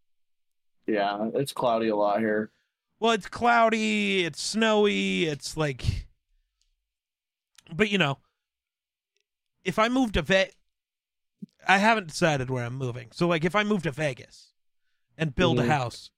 [0.85, 2.51] Yeah, it's cloudy a lot here.
[2.99, 6.07] Well, it's cloudy, it's snowy, it's like.
[7.73, 8.17] But you know,
[9.63, 10.49] if I moved to Ve,
[11.67, 13.09] I haven't decided where I'm moving.
[13.11, 14.53] So, like, if I move to Vegas
[15.17, 15.63] and build Mhm.
[15.65, 16.11] a house,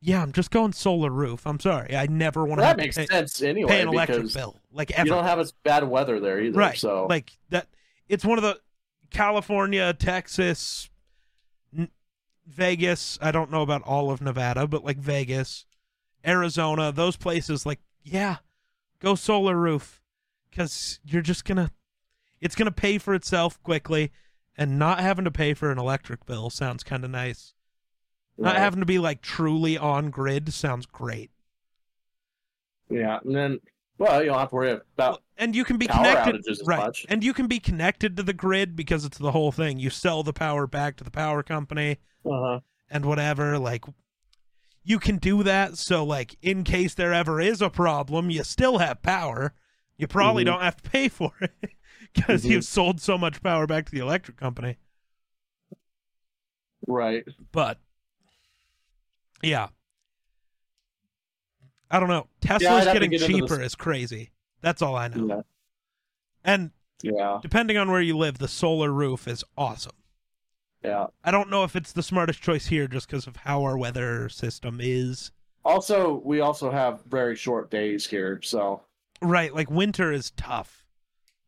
[0.00, 1.46] yeah, I'm just going solar roof.
[1.46, 4.32] I'm sorry, I never want to Well, that makes pay, sense anyway pay an electric
[4.32, 6.56] bill, like you don't have as bad weather there either.
[6.58, 7.68] right So like that
[8.08, 8.60] it's one of the
[9.10, 10.90] california texas
[11.76, 11.88] N-
[12.46, 15.64] vegas i don't know about all of nevada but like vegas
[16.26, 18.38] Arizona, those places, like, yeah,
[18.98, 20.02] go solar roof
[20.50, 21.70] because you're just going to,
[22.40, 24.10] it's going to pay for itself quickly
[24.58, 27.54] and not having to pay for an electric bill sounds kind of nice.
[28.36, 31.30] Not having to be like truly on grid sounds great.
[32.90, 33.60] Yeah, and then
[33.98, 36.78] well, you don't have to worry about And you can be power connected, as right?
[36.78, 37.04] much.
[37.08, 39.78] And you can be connected to the grid because it's the whole thing.
[39.78, 41.98] You sell the power back to the power company.
[42.28, 43.84] uh and whatever like
[44.82, 48.78] you can do that so like in case there ever is a problem you still
[48.78, 49.52] have power
[49.98, 50.46] you probably Mhm.
[50.46, 51.52] don't have to pay for it
[52.14, 52.50] because Mhm.
[52.50, 54.76] you've sold so much power back to the electric company.
[56.86, 57.24] Right.
[57.52, 57.78] but
[59.42, 59.68] yeah.
[61.90, 62.28] I don't know.
[62.40, 64.30] Tesla's to getting get cheaper is crazy.
[64.60, 65.26] That's all i know.
[65.26, 65.40] Yeah.
[66.44, 66.70] and
[67.02, 67.38] Yeah.
[67.42, 69.92] depending on where you live the solar roof is awesome.
[70.84, 71.06] Yeah.
[71.24, 74.28] i don't know if it's the smartest choice here just because of how our weather
[74.28, 75.32] system is.
[75.64, 78.82] Also, we also have very short days here, so.
[79.20, 80.84] Right like winter is tough.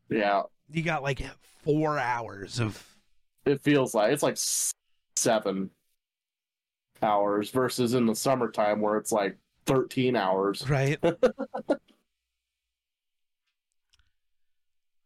[0.09, 1.21] Yeah, you got like
[1.63, 2.83] four hours of
[3.45, 4.37] it feels like it's like
[5.15, 5.69] seven
[7.01, 10.67] hours versus in the summertime where it's like thirteen hours.
[10.69, 10.99] right.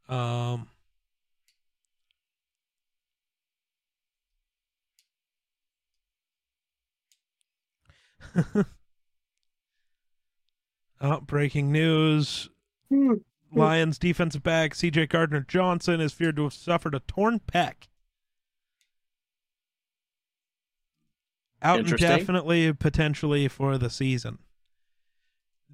[0.08, 0.67] Um
[11.01, 12.49] oh, breaking news
[13.56, 17.88] lions defensive back cj gardner johnson is feared to have suffered a torn pec
[21.62, 24.39] out indefinitely potentially for the season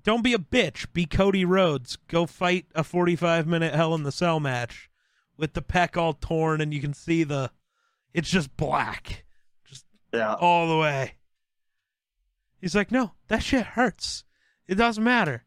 [0.03, 0.91] don't be a bitch.
[0.93, 1.97] Be Cody Rhodes.
[2.07, 4.89] Go fight a 45 minute Hell in the Cell match
[5.37, 7.51] with the pec all torn and you can see the.
[8.13, 9.25] It's just black.
[9.65, 10.33] Just yeah.
[10.35, 11.13] All the way.
[12.59, 14.23] He's like, no, that shit hurts.
[14.67, 15.45] It doesn't matter.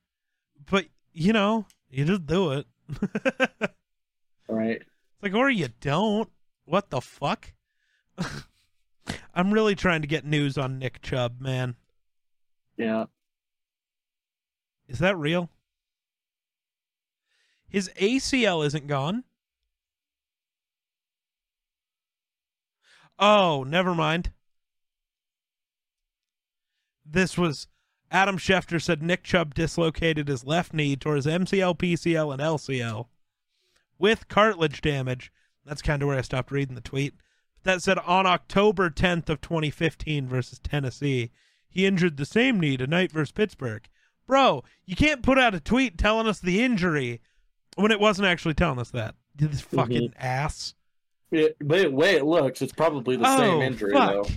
[0.69, 2.67] But, you know, you just do it.
[4.49, 4.81] right.
[4.81, 6.29] it's like, or you don't.
[6.65, 7.53] What the fuck?
[9.35, 11.77] I'm really trying to get news on Nick Chubb, man.
[12.77, 13.05] Yeah.
[14.89, 15.51] Is that real?
[17.69, 19.25] His ACL isn't gone.
[23.19, 24.33] Oh, never mind.
[27.07, 27.69] This was
[28.15, 33.07] Adam Schefter said Nick Chubb dislocated his left knee towards MCL, PCL, and LCL
[33.99, 35.33] with cartilage damage.
[35.67, 37.15] That's kind of where I stopped reading the tweet.
[37.65, 41.33] That said on October 10th of 2015 versus Tennessee,
[41.69, 43.83] he injured the same knee tonight versus Pittsburgh.
[44.29, 47.21] Bro, you can't put out a tweet telling us the injury
[47.75, 49.17] when it wasn't actually telling us that.
[49.35, 50.25] This fucking mm-hmm.
[50.25, 50.75] ass.
[51.33, 54.11] It, but the way it looks, it's probably the same oh, injury fuck.
[54.13, 54.35] though.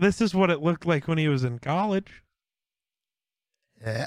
[0.00, 2.22] This is what it looked like when he was in college.
[3.84, 4.06] Yeah.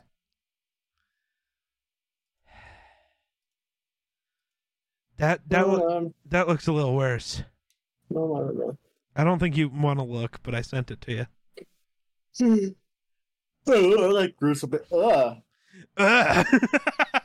[5.17, 7.43] That that loo- um, that looks a little worse.
[8.10, 8.77] no, I don't know.
[9.15, 11.27] I don't think you want to look, but I sent it to
[12.39, 12.75] you.
[13.65, 14.71] Oh, I like gruesome.
[14.71, 15.38] bit- Ugh.
[15.95, 16.45] Ugh.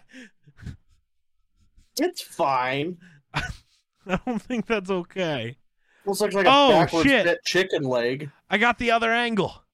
[2.01, 2.99] It's fine.
[3.35, 5.57] I don't think that's okay.
[6.07, 7.45] Looks like like a Oh, backwards shit.
[7.45, 9.65] chicken leg I got the other angle.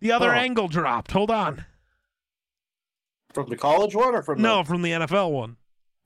[0.00, 0.38] The other Oh.
[0.38, 1.10] angle dropped.
[1.12, 1.64] Hold on.
[3.32, 4.64] from the college one or from No, The...
[4.64, 5.56] from the NFL one.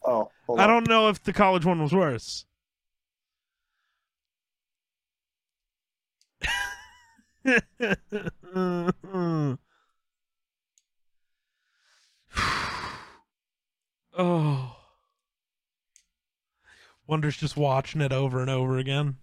[0.04, 0.68] Oh, hold I on.
[0.68, 2.44] don't know if the college one was worse.
[14.16, 14.76] oh.
[17.06, 19.16] Wonder's just watching it over and over again.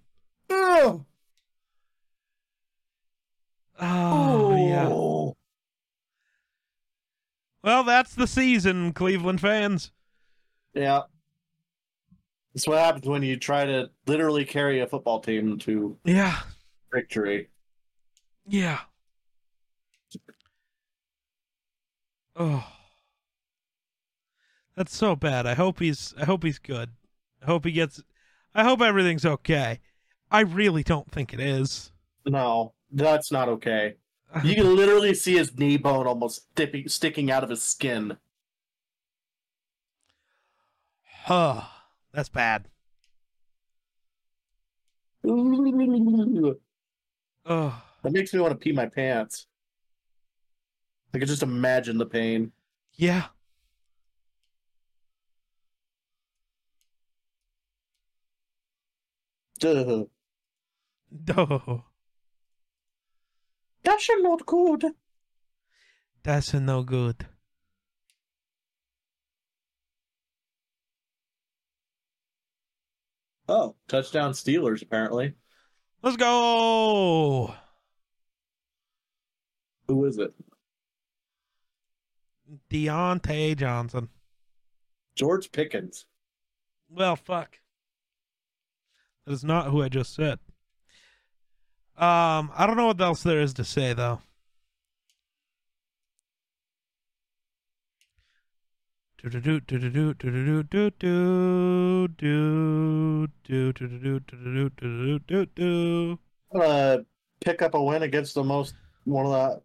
[0.84, 1.06] Ugh.
[3.80, 4.88] Oh, yeah.
[7.64, 9.92] Well, that's the season, Cleveland fans.
[10.74, 11.02] Yeah.
[12.54, 16.40] That's what happens when you try to literally carry a football team to Yeah.
[16.94, 17.50] victory.
[18.48, 18.80] Yeah.
[22.36, 22.68] Oh.
[24.76, 25.46] That's so bad.
[25.46, 26.92] I hope he's I hope he's good.
[27.42, 28.04] I hope he gets
[28.56, 29.80] I hope everything's okay.
[30.32, 31.92] I really don't think it is.
[32.26, 33.96] No, that's not okay.
[34.46, 38.16] You can literally see his knee bone almost sticking sticking out of his skin.
[41.26, 41.64] Huh.
[42.14, 42.70] That's bad.
[45.24, 45.32] That
[47.46, 47.84] Oh.
[48.10, 49.48] makes me want to pee my pants.
[51.14, 52.54] I can just imagine the pain.
[52.96, 53.26] Yeah.
[59.64, 60.10] Ugh.
[61.36, 61.84] Oh.
[63.84, 64.86] That's not good.
[66.24, 67.26] That's no good.
[73.50, 75.34] Oh, touchdown Steelers apparently.
[76.02, 77.54] Let's go.
[79.88, 80.34] Who is it?
[82.70, 84.10] Diontae Johnson.
[85.16, 86.06] George Pickens.
[86.90, 87.60] Well, fuck.
[89.26, 90.40] That is not who I just said.
[91.98, 94.22] Um, I don't know what else there is to say though.
[106.54, 106.98] Uh,
[107.40, 108.76] pick up a win against the most
[109.06, 109.62] one of the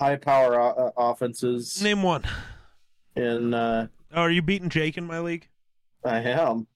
[0.00, 2.24] high power uh, offenses Name one.
[3.16, 3.54] in.
[3.54, 5.48] Uh, Oh, are you beating Jake in my league?
[6.02, 6.66] I am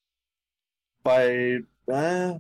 [1.02, 2.34] by uh,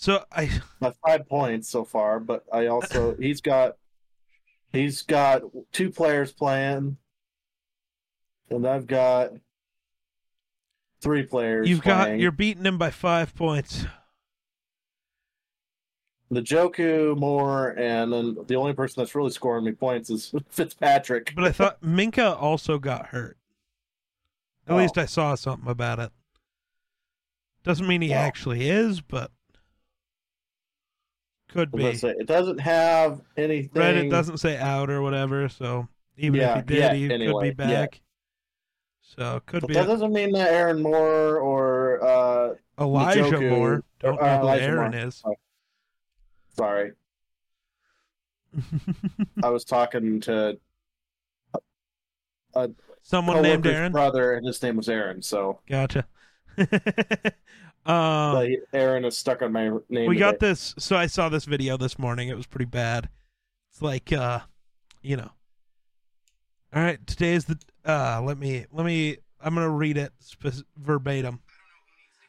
[0.00, 3.76] So I by five points so far, but I also he's got
[4.72, 6.96] he's got two players playing,
[8.48, 9.32] and I've got
[11.02, 11.68] three players.
[11.68, 13.84] you've got you're beating him by five points.
[16.30, 21.34] the Joku Moore, and then the only person that's really scoring me points is Fitzpatrick.
[21.36, 23.36] But I thought Minkah also got hurt.
[24.66, 24.76] At Oh.
[24.78, 26.10] least I saw something about it.
[27.64, 29.30] Doesn't mean he actually is, but
[31.52, 31.98] could I was gonna be.
[31.98, 33.70] say, it doesn't have anything.
[33.82, 35.86] Reddit doesn't say out or whatever, so
[36.16, 37.80] even Yeah, if he did, yeah, he anyway, could be yeah.
[37.82, 38.00] back.
[39.02, 43.84] So could But be that doesn't mean that Aaron Moore or uh, Elijah Njoku- Moore.
[43.98, 45.06] Don't uh, know who Elijah Aaron Moore.
[45.06, 45.22] is.
[46.56, 46.92] sorry,
[49.42, 50.58] I was talking to
[53.02, 53.92] Someone named Aaron.
[53.92, 55.22] brother, and his name was Aaron.
[55.22, 56.06] So Gotcha.
[57.86, 60.06] um, like, Aaron is stuck on my name.
[60.08, 62.28] we got this so i saw this video this morning.
[62.28, 63.08] It was pretty bad.
[63.70, 64.40] It's like uh
[65.02, 65.30] you know.
[66.74, 70.12] All right today's the uh let me let me i'm gonna read it
[70.76, 71.40] verbatim.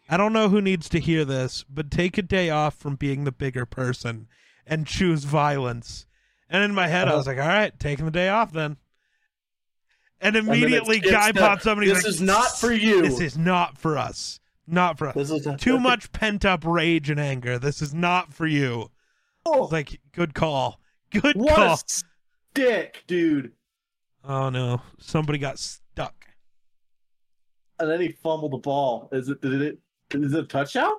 [0.10, 3.24] I don't know who needs to hear this but take a day off from being
[3.26, 4.28] the bigger person
[4.66, 6.06] and choose violence.
[6.50, 8.78] And in my head i was like all right taking the day off then.
[10.24, 12.60] And And it's- immediately it's guy the- pops up and he's This like is not
[12.60, 13.02] for you.
[13.02, 17.10] this is not for us not for us This is too much pent up rage
[17.10, 17.58] and anger.
[17.60, 18.90] This is not for you.
[19.46, 20.80] Oh, It's like, good call.
[21.12, 21.74] Good what call.
[21.74, 21.78] a
[22.54, 23.52] stick, dude!
[24.24, 24.82] Oh no.
[25.00, 26.26] Somebody got stuck.
[27.80, 29.10] And then he fumbled the ball.
[29.12, 29.42] Is it?
[29.42, 29.80] Did it?
[30.14, 30.92] Is it a touchdown?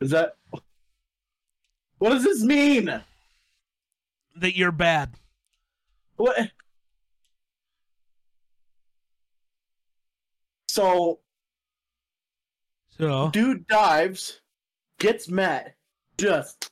[0.00, 0.36] Is that?
[1.98, 3.02] What does this mean?
[4.36, 5.14] That you're bad.
[6.16, 6.50] What?
[10.68, 11.20] So,
[12.98, 14.40] So dude dives,
[14.98, 15.76] gets met,
[16.18, 16.70] just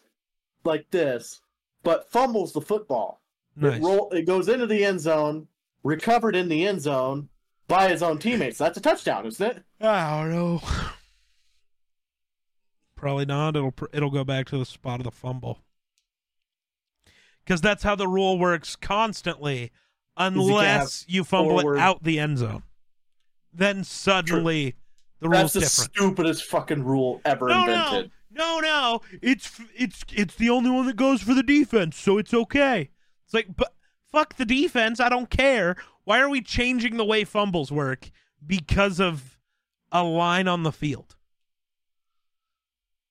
[0.65, 1.41] like this,
[1.83, 3.21] but fumbles the football.
[3.57, 3.79] nice.
[3.79, 4.11] It roll.
[4.11, 5.49] It goes into the end zone,
[5.83, 7.29] recovered in the end zone
[7.69, 8.59] by his own teammates.
[8.59, 9.63] That's a touchdown, isn't it?
[9.81, 10.63] I don't know.
[12.97, 13.57] Probably not.
[13.57, 15.61] It'll it'll go back to the spot of the fumble.
[17.45, 19.71] Because that's how the rule works constantly,
[20.17, 22.63] unless you fumble forward- it out the end zone.
[23.53, 24.77] Then suddenly
[25.25, 25.95] the rule's That's the different.
[25.95, 28.11] stupidest fucking rule ever no, invented.
[28.31, 29.01] no, no, no.
[29.23, 32.91] It's it's it's the only one that goes for the defense, so it's okay.
[33.25, 33.73] It's like, but
[34.13, 35.01] fuck the defense.
[35.01, 35.77] I don't care.
[36.05, 38.11] Why are we changing the way fumbles work
[38.47, 39.39] because of
[39.91, 41.17] a line on the field?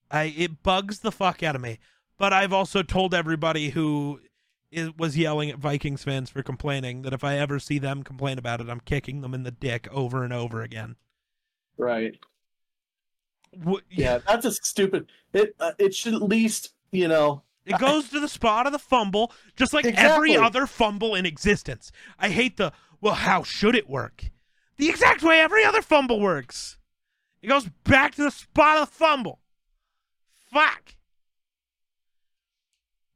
[0.08, 1.80] I it bugs the fuck out of me.
[2.16, 4.20] But I've also told everybody who
[4.70, 8.38] is, was yelling at Vikings fans for complaining that if I ever see them complain
[8.38, 10.94] about it, I'm kicking them in the dick over and over again.
[11.76, 12.18] Right.
[13.66, 15.06] Wh- Yeah, that's a stupid.
[15.32, 17.42] It uh, it should at least you know.
[17.66, 20.34] It goes to the spot of the fumble, just like Exactly.
[20.34, 21.90] every other fumble in existence.
[22.18, 24.24] I hate the, well, how should it work?
[24.76, 26.76] The exact way every other fumble works.
[27.40, 29.40] It goes back to the spot of the fumble.
[30.52, 30.94] Fuck.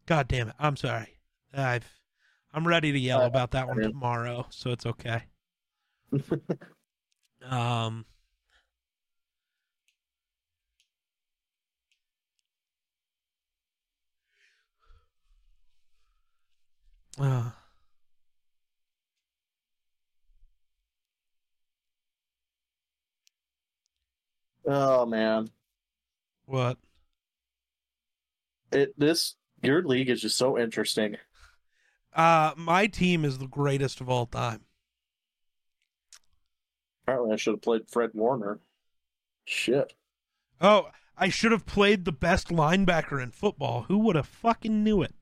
[0.06, 0.54] God damn it.
[0.58, 1.18] I'm sorry.
[1.52, 1.86] I've,
[2.54, 5.24] I'm ready to yell Uh, about that one tomorrow, so it's okay.
[7.44, 8.06] um,
[17.18, 17.50] uh,
[24.66, 25.48] Oh man,
[26.44, 26.76] what?
[28.72, 31.16] it this your league is just so interesting.
[32.12, 34.64] Uh, my team is the greatest of all time.
[37.04, 38.60] Apparently, I should have played Fred Warner.
[39.44, 39.94] Shit.
[40.60, 43.82] Oh, I should have played the best linebacker in football.
[43.84, 45.14] Who would have fucking knew it?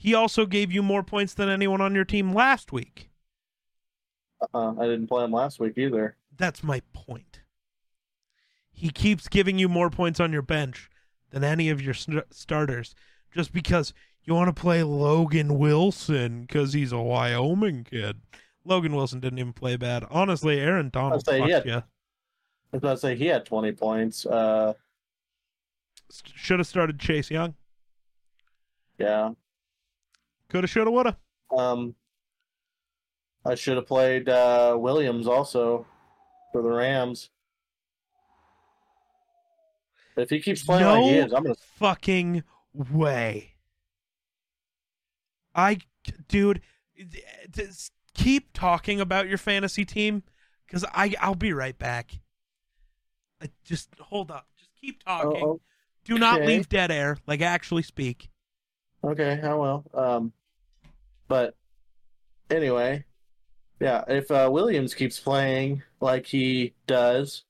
[0.00, 3.10] He also gave you more points than anyone on your team last week.
[4.54, 6.16] Uh, I didn't play him last week either.
[6.36, 7.40] That's my point.
[8.70, 10.88] He keeps giving you more points on your bench
[11.30, 12.94] than any of your st- starters
[13.34, 13.92] just because
[14.22, 18.20] you want to play Logan Wilson because he's a Wyoming kid.
[18.64, 20.04] Logan Wilson didn't even play bad.
[20.10, 21.72] Honestly, Aaron Donald fucked had- you.
[21.74, 24.26] I was about to say he had 20 points.
[24.26, 24.74] Uh,
[26.34, 27.54] Should have started Chase Young.
[28.98, 29.30] yeah.
[30.50, 31.16] Coulda, shoulda, woulda.
[31.56, 31.94] Um,
[33.44, 35.86] I should have played uh, Williams also
[36.52, 37.30] for the Rams.
[40.16, 41.54] If he keeps playing like he is, I'm gonna.
[41.76, 42.42] fucking
[42.74, 43.54] way.
[45.54, 45.78] I,
[46.28, 46.60] dude,
[46.96, 47.22] d-
[48.14, 50.24] keep talking about your fantasy team
[50.66, 52.18] because I I'll be right back.
[53.40, 54.48] I just hold up.
[54.58, 55.42] Just keep talking.
[55.44, 55.60] Oh,
[56.04, 57.18] Do not leave dead air.
[57.28, 58.28] Like actually speak.
[59.04, 59.84] okay, I will.
[59.94, 60.32] Um,
[61.28, 61.54] but
[62.50, 63.04] anyway,
[63.80, 64.04] yeah.
[64.08, 67.44] If uh, Williams keeps playing like he does,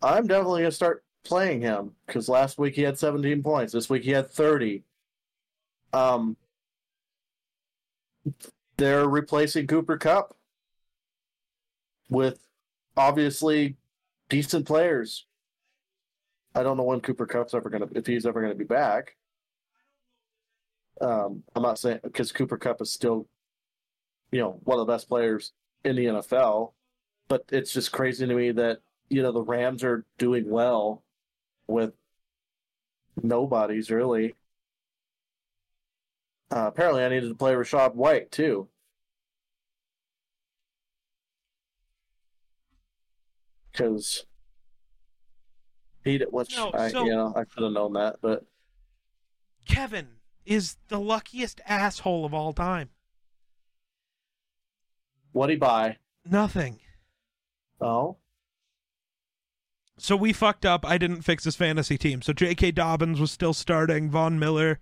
[0.00, 3.72] I'm definitely gonna start playing him because last week he had 17 points.
[3.72, 4.84] This week he had 30.
[5.92, 6.36] Um,
[8.76, 10.36] they're replacing Cooper Kupp
[12.08, 12.44] with
[12.96, 13.76] obviously
[14.28, 15.26] decent players.
[16.54, 19.16] I don't know when Cooper Kupp's ever gonna if he's ever gonna be back.
[21.00, 23.26] Um, I'm not saying because Cooper Kupp is still,
[24.30, 25.52] you know, one of the best players
[25.84, 26.72] in the NFL,
[27.28, 28.78] but it's just crazy to me that
[29.08, 31.02] you know the Rams are doing well
[31.66, 31.92] with
[33.22, 34.34] nobodies really.
[36.50, 38.68] Uh, apparently, I needed to play Rachaad White too.
[43.72, 44.26] Because
[46.04, 48.44] he, did- which No, I, so- you know, I could have known that, but
[49.66, 50.08] Kevin
[50.44, 52.90] is the luckiest asshole of all time.
[55.32, 55.96] what did he buy?
[56.24, 56.80] Nothing.
[57.80, 58.16] Oh,
[59.98, 60.84] So we fucked up.
[60.86, 62.22] I didn't fix his fantasy team.
[62.22, 62.72] So J.K.
[62.72, 64.10] Dobbins was still starting.
[64.10, 64.78] Von Miller,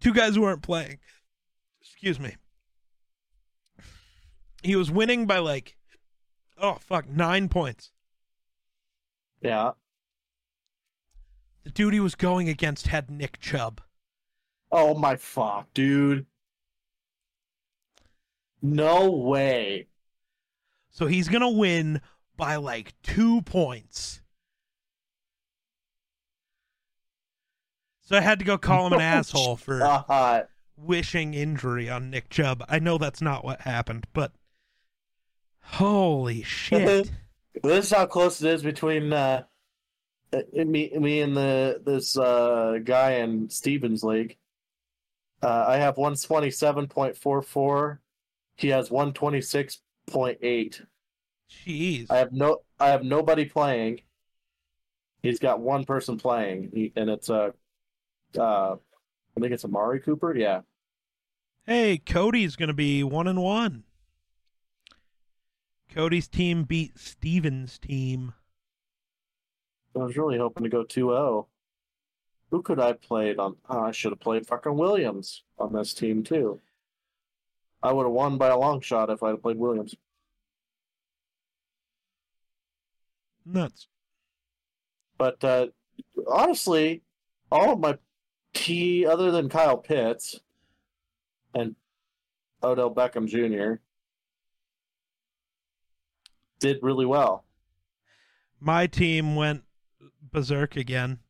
[0.00, 0.98] two guys who weren't playing.
[1.80, 2.36] Excuse me.
[4.62, 5.76] He was winning by like,
[6.60, 7.90] oh fuck, nine points.
[9.40, 9.72] yeah.
[11.64, 13.80] The dude he was going against had Nick Chubb.
[14.70, 16.26] Oh my fuck, dude.
[18.60, 19.86] No way.
[20.90, 22.00] So he's gonna win
[22.36, 24.20] by like two points.
[28.02, 30.44] So I had to go call him an asshole for Uh,
[30.76, 32.64] wishing injury on Nick Chubb.
[32.68, 34.32] I know that's not what happened, but
[35.60, 37.10] holy shit.
[37.62, 39.42] this is how close it is between uh,
[40.32, 44.36] uh, me, me and the this uh, guy in Stevens League.
[45.42, 48.00] Uh, I have one twenty seven point four four.
[48.56, 50.82] He has one twenty six point eight.
[51.50, 52.06] Jeez.
[52.10, 54.00] I have no I have nobody playing.
[55.22, 57.52] He's got one person playing, he, and it's a,
[58.38, 60.36] uh, I think it's Amari Cooper.
[60.36, 60.60] Yeah,
[61.66, 63.84] Hey, Cody's gonna be one and one.
[65.90, 68.32] Cody's team beat Steven's team.
[69.94, 71.46] I was really hoping to go 2-0.
[72.50, 73.56] Who could I played on?
[73.68, 76.60] Oh, I should have played fucking Williams on this team too.
[77.82, 79.94] I would have won by a long shot if I had played Williams.
[83.44, 83.88] Nuts.
[85.16, 85.68] But uh,
[86.26, 87.02] honestly,
[87.50, 87.98] all of my
[88.54, 90.40] T other than Kyle Pitts
[91.54, 91.76] and
[92.62, 93.80] Odell Beckham Jr.
[96.60, 97.44] did really well.
[98.60, 99.62] My team went
[100.32, 101.20] berserk again.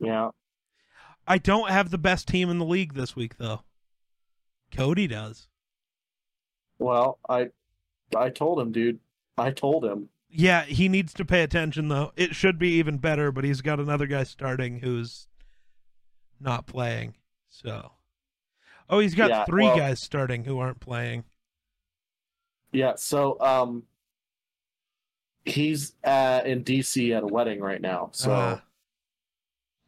[0.00, 0.30] Yeah.
[1.26, 3.62] I don't have the best team in the league this week though.
[4.74, 5.48] Cody does.
[6.78, 7.50] Well, I
[8.16, 9.00] I told him, dude.
[9.36, 10.08] I told him.
[10.30, 12.12] Yeah, he needs to pay attention though.
[12.16, 15.26] It should be even better, but he's got another guy starting who's
[16.40, 17.14] not playing.
[17.50, 17.92] So
[18.90, 21.24] Oh, he's got Yeah, three well- guys starting who aren't playing.
[22.72, 23.84] Yeah, so um
[25.44, 28.10] he's uh in DC at a wedding right now.
[28.12, 28.62] So Ah.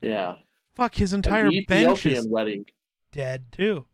[0.01, 0.36] Yeah.
[0.74, 2.64] Fuck, his entire bench Ethiopian is wedding.
[3.12, 3.86] dead too.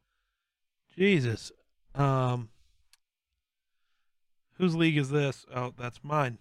[0.97, 1.53] Jesus.
[1.95, 2.51] Um
[4.59, 5.45] Whose league is this?
[5.55, 6.39] Oh, that's mine.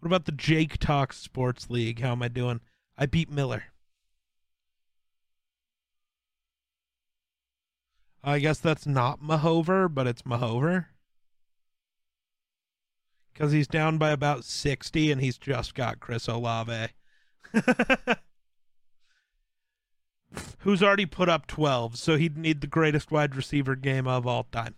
[0.00, 2.00] What about the Jake Talks Sports League?
[2.00, 2.60] How am I doing?
[2.96, 3.64] I beat Miller.
[8.24, 10.86] I guess that's not Mahover, but it's Mahover.
[13.32, 16.88] because he's down by about 60 and he's just got Chris Olave.
[20.60, 24.44] Who's already put up 12, so he'd need the greatest wide receiver game of all
[24.44, 24.76] time.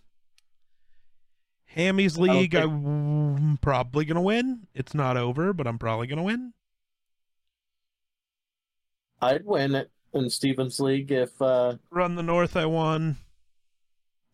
[1.65, 4.67] Hammy's league, think- I'm probably going to win.
[4.73, 6.53] It's not over, but I'm probably going to win.
[9.21, 13.17] I'd win it in Stevens League if uh, Run the North, I won.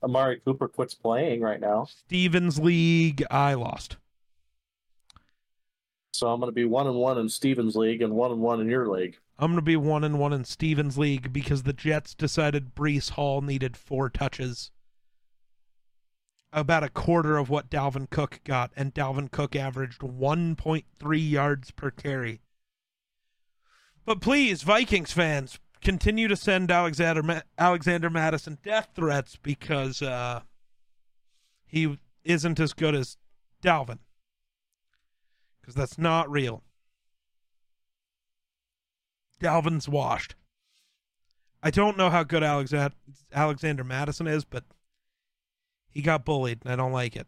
[0.03, 1.85] Amari Cooper quits playing right now.
[1.85, 3.97] Stevens League, I lost.
[6.13, 8.59] So I'm going to be one and one in Stevens League and one and one
[8.59, 9.17] in your league.
[9.39, 13.11] I'm going to be one and one in Stevens League because the Jets decided Breece
[13.11, 14.71] Hall needed four touches.
[16.53, 21.89] About a quarter of what Dalvin Cook got, and Dalvin Cook averaged 1.3 yards per
[21.89, 22.41] carry.
[24.05, 30.41] But please, Vikings fans, continue to send Alexander Ma- Alexander Mattison death threats because uh,
[31.65, 33.17] he isn't as good as
[33.63, 33.99] Dalvin.
[35.61, 36.63] Because that's not real.
[39.39, 40.35] Dalvin's washed.
[41.63, 44.63] I don't know how good Alexander Mattison is, but
[45.91, 47.27] he got bullied, and I don't like it.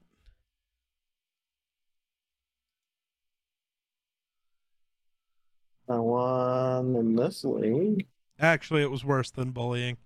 [5.87, 8.07] I won in this league.
[8.39, 9.97] Actually, it was worse than bullying.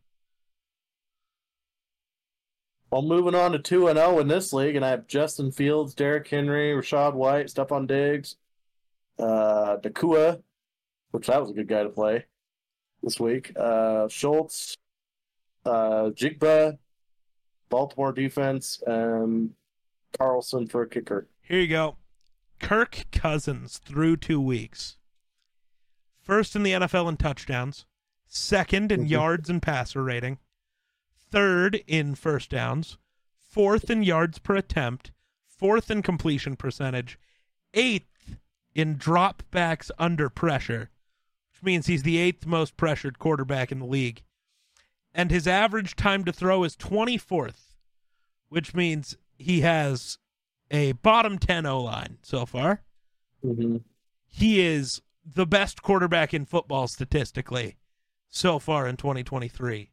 [2.89, 5.93] Well, moving on to 2 and 0 in this league, and I have Justin Fields,
[5.93, 8.37] Derrick Henry, Rachaad White, Stefon Diggs,
[9.19, 10.41] uh, Nacua,
[11.11, 12.25] which that was a good guy to play
[13.03, 13.51] this week.
[13.57, 14.77] Uh, Schultz,
[15.65, 16.77] uh, Njigba,
[17.69, 19.51] Baltimore defense, and
[20.17, 21.27] Carlson for a kicker.
[21.41, 21.97] Here you go.
[22.59, 24.97] Kirk Cousins through two weeks.
[26.21, 27.85] First in the NFL in touchdowns,
[28.27, 30.39] second in yards and passer rating,
[31.29, 32.97] third in first downs,
[33.41, 35.11] fourth in yards per attempt,
[35.45, 37.19] fourth in completion percentage,
[37.73, 38.37] eighth
[38.73, 40.89] in dropbacks under pressure,
[41.51, 44.23] which means he's the eighth most pressured quarterback in the league.
[45.13, 47.75] And his average time to throw is 24th,
[48.49, 50.19] which means he has
[50.69, 52.83] a bottom 10 O line so far.
[53.43, 53.77] Mm-hmm.
[54.27, 57.77] He is the best quarterback in football statistically
[58.29, 59.91] so far in 2023,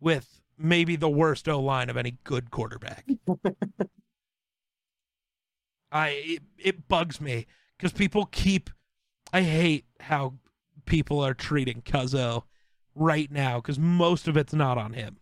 [0.00, 3.06] with maybe the worst O line of any good quarterback.
[5.90, 7.46] I it, it bugs me
[7.76, 8.70] because people keep.
[9.32, 10.34] I hate how
[10.86, 12.44] people are treating Cuzzo
[12.94, 15.18] right now because most of it's not on him.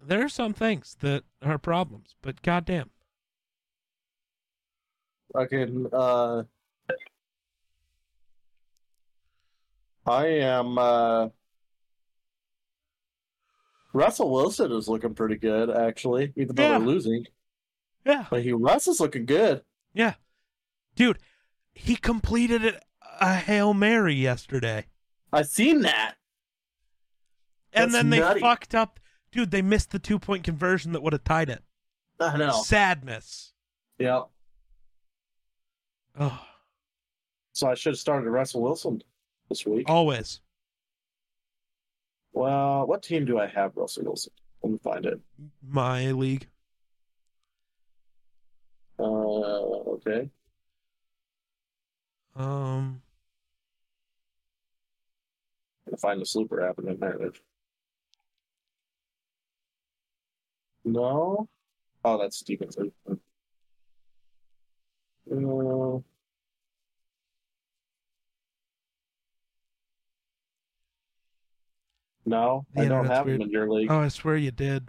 [0.00, 2.90] There are some things that are problems, but goddamn.
[5.34, 5.88] I can.
[5.92, 6.44] Uh,
[10.06, 10.78] I am.
[10.78, 11.28] Uh,
[13.92, 16.78] Russell Wilson is looking pretty good, actually, even though Yeah.
[16.78, 17.26] they're losing.
[18.04, 18.26] Yeah.
[18.30, 19.62] But he Russ is looking good.
[19.94, 20.14] Yeah.
[20.94, 21.18] Dude,
[21.72, 22.80] he completed
[23.20, 24.86] a Hail Mary yesterday.
[25.32, 26.16] I seen that.
[27.72, 28.40] And That's then they nutty.
[28.40, 28.98] fucked up.
[29.30, 31.62] Dude, they missed the two point conversion that would have tied it.
[32.20, 32.62] I know.
[32.62, 33.52] Sadness.
[33.98, 34.22] Yeah.
[36.18, 36.44] Oh,
[37.52, 39.02] So I should have started Russell Wilson
[39.48, 39.88] this week.
[39.88, 40.40] always.
[42.38, 44.32] Well, what team do I have Russell Wilson?
[44.62, 45.18] Let me find it.
[45.60, 46.46] My league.
[48.96, 50.30] Uh, okay.
[52.36, 53.02] Um,
[55.84, 57.42] I'm gonna find the sleeper app in the narrative.
[60.84, 61.48] No.
[62.04, 62.92] Oh, that's Stevenson.
[63.10, 63.16] Uh,
[72.28, 73.42] no, The I don't have him weird.
[73.42, 73.90] in your league.
[73.90, 74.88] oh, I swear you did.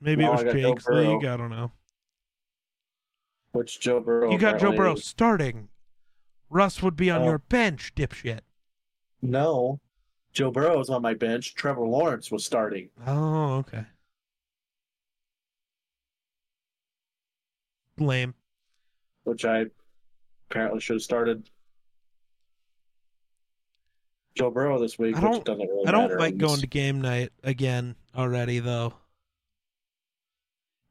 [0.00, 1.24] Maybe No, it was Jake's league.
[1.24, 1.70] I don't know.
[3.52, 4.30] Which Joe Burrow?
[4.32, 5.68] You got Joe Burrow starting.
[6.50, 7.24] Russ would be on Oh.
[7.26, 8.40] your bench, dipshit.
[9.20, 9.80] No,
[10.32, 11.54] Joe Burrow Burrow's on my bench.
[11.54, 12.88] Trevor Lawrence was starting.
[13.06, 13.84] Oh, okay.
[17.98, 18.34] Lame.
[19.24, 19.66] which I
[20.50, 21.48] apparently should have started
[24.34, 25.16] Joe Burrow this week.
[25.16, 28.94] I don't- doesn't really I don't like going to game night again already, though.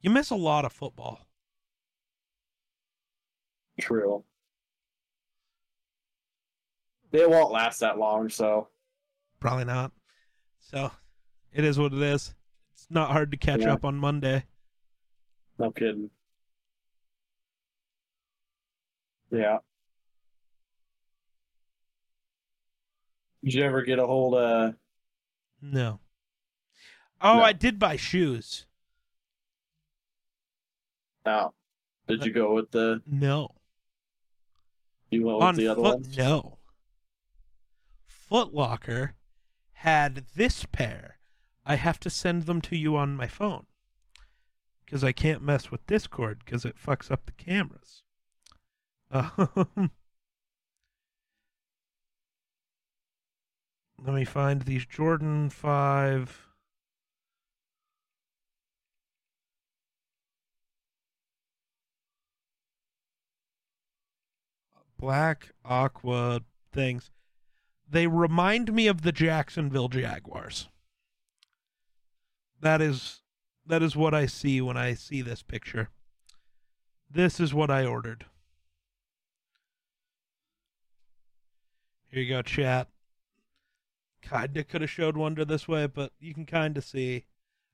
[0.02, 1.28] You miss a lot of football.
[3.80, 4.24] True.
[7.12, 8.70] It won't last that long, so
[9.40, 9.92] Probably not.
[10.60, 10.92] So,
[11.52, 12.36] it is what it is.
[12.74, 13.74] It's not hard to catch Yeah.
[13.74, 14.46] up on Monday.
[15.58, 16.10] no kidding.
[19.32, 19.60] Yeah.
[23.44, 24.76] Did you ever get a hold of?
[25.62, 26.00] No.
[27.22, 27.42] Oh, No.
[27.44, 28.66] I did buy shoes.
[31.26, 31.54] No.
[32.08, 33.02] Did you go with the?
[33.06, 33.56] No.
[35.10, 36.18] You went with On the other Foot, ones?
[36.18, 36.58] no.
[38.06, 39.16] Foot Locker
[39.74, 41.18] had this pair.
[41.66, 43.66] I have to send them to you on my phone
[44.86, 48.04] because I can't mess with Discord because it fucks up the cameras.
[49.14, 49.92] Um,
[54.04, 56.48] let me find these Jordan Five.
[64.98, 66.42] Black aqua
[66.72, 67.12] things.
[67.90, 70.70] They remind me of the Jacksonville Jaguars.
[72.60, 73.22] That is
[73.66, 75.90] that is what I see when I see this picture.
[77.10, 78.26] This is what I ordered.
[82.10, 82.88] Here you go, chat.
[84.22, 87.26] Kinda could have showed wonder this way, but you can kind of see.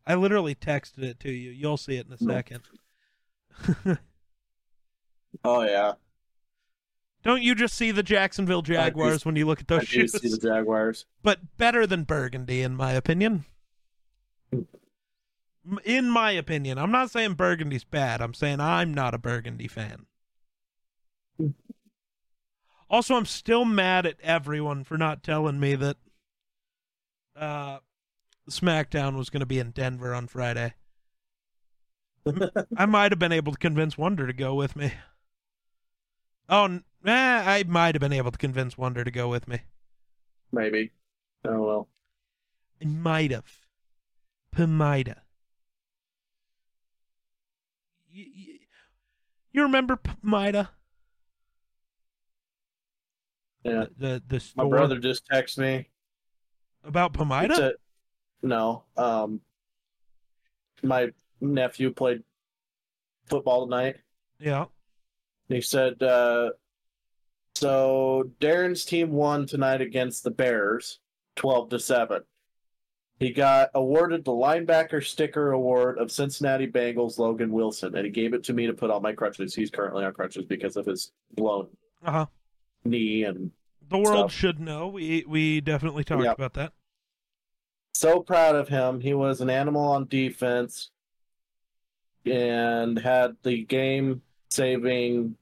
[0.05, 1.51] I literally texted it to you.
[1.51, 2.27] You'll see it in a mm.
[2.27, 2.63] second.
[5.43, 5.93] Oh yeah,
[7.23, 10.19] Don't you just see the Jacksonville Jaguars when you look at those do shoes?
[10.19, 11.05] see the Jaguars.
[11.23, 13.45] but better than Burgundy, in my opinion.
[14.51, 14.61] Hmm.
[15.83, 18.21] In my opinion, I'm not saying Burgundy's bad.
[18.21, 20.05] I'm saying I'm not a Burgundy fan.
[21.37, 21.49] Hmm.
[22.89, 25.97] Also, I'm still mad at everyone for not telling me that
[27.37, 27.79] uh,
[28.49, 30.73] SmackDown was going to be in Denver on Friday.
[32.77, 34.93] I might have been able to convince Wonder to go with me.
[36.49, 39.59] Oh, eh, I might have been able to convince Wonder to go with me.
[40.51, 40.91] Maybe.
[41.45, 41.89] Oh well.
[42.81, 43.45] I might have.
[44.55, 45.17] Pomida.
[48.09, 48.59] You, you,
[49.51, 50.69] you remember Pomida?
[53.63, 53.85] Yeah.
[53.97, 55.89] The the, the My brother just texted me.
[56.87, 57.55] About Pomida?
[57.55, 57.73] said-
[58.41, 58.83] no.
[58.95, 59.41] Um.
[60.83, 61.09] My
[61.41, 62.23] nephew played
[63.25, 63.97] football tonight.
[64.39, 64.65] Yeah.
[65.49, 66.51] He said, uh,
[67.55, 70.99] so Darren's team won tonight against the Bears,
[71.37, 72.21] 12 to 7.
[73.19, 78.35] He got awarded the linebacker sticker award of Cincinnati Bengals Logan Wilson, and he gave
[78.35, 79.55] it to me to put on my crutches.
[79.55, 81.67] He's currently on crutches because of his blown
[82.03, 82.25] Uh huh.
[82.85, 83.49] knee and
[83.89, 84.33] The world Stuff.
[84.33, 84.87] should know.
[84.89, 86.35] We we definitely talked Yep.
[86.35, 86.73] about that.
[87.97, 89.01] So proud of him.
[89.01, 90.91] He was an animal on defense
[92.25, 94.21] and had the game
[94.51, 95.35] saving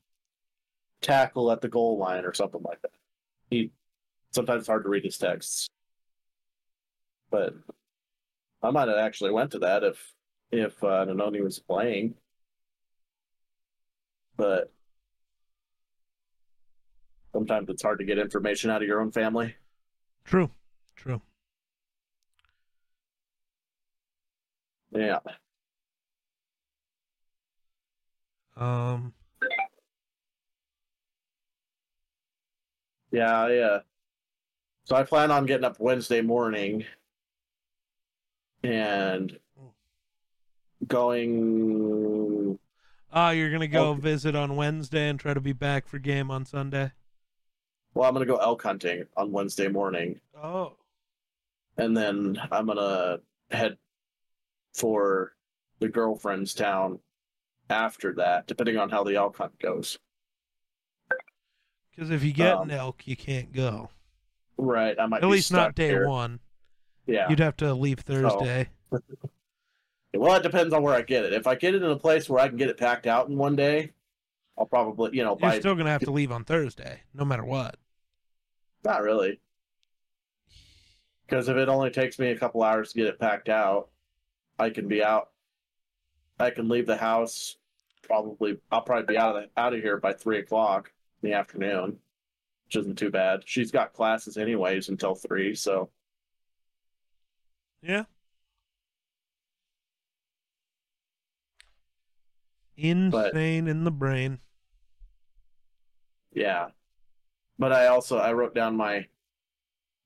[1.01, 2.91] tackle at the goal line or something like that.
[3.49, 3.71] He
[4.31, 5.67] sometimes it's hard to read his texts.
[7.29, 7.53] But
[8.63, 10.13] I might have actually went to that if
[10.51, 12.15] if uh, he was playing.
[14.37, 14.71] But
[17.33, 19.55] sometimes it's hard to get information out of your own family.
[20.23, 20.49] True.
[20.95, 21.21] True.
[24.95, 25.19] Yeah.
[28.55, 29.13] Um.
[33.11, 33.79] Yeah, yeah.
[34.85, 36.85] So I plan on getting up Wednesday morning
[38.63, 39.37] and
[40.87, 42.57] going.
[43.11, 44.01] Ah, you're gonna go Okay.
[44.01, 46.91] visit on Wednesday and try to be back for game on Sunday.
[47.93, 50.77] Well, I'm gonna go elk hunting on Wednesday morning, Oh.
[51.77, 53.19] and then I'm gonna
[53.51, 53.77] head
[54.75, 55.33] for
[55.79, 56.99] the girlfriend's town
[57.69, 59.97] after that, depending on how the elk hunt goes.
[61.91, 63.89] Because if you get Um, an elk, you can't go.
[64.57, 66.07] Right, I might At least not day here.
[66.07, 66.39] one.
[67.07, 67.29] Yeah.
[67.29, 68.69] You'd have to leave Thursday.
[70.17, 71.33] Well, it depends on where I get it.
[71.33, 73.37] If I get it in a place where I can get it packed out in
[73.37, 73.91] one day,
[74.57, 77.75] I'll probably, you know, You're still gonna have to leave on Thursday, no matter what.
[78.85, 79.41] Not really.
[81.27, 83.89] Because if it only takes me a couple hours to get it packed out,
[84.57, 85.29] I can be out.
[86.39, 87.57] I can leave the house.
[88.03, 90.91] Probably, I'll probably be out of the, out of here by three o'clock
[91.21, 91.97] in the afternoon,
[92.65, 93.41] which isn't too bad.
[93.45, 95.89] She's got classes anyways until three, so
[97.81, 98.03] Yeah.
[102.77, 104.39] Insane in the brain.
[106.33, 106.69] yeah.
[107.57, 109.07] But I also I wrote down my.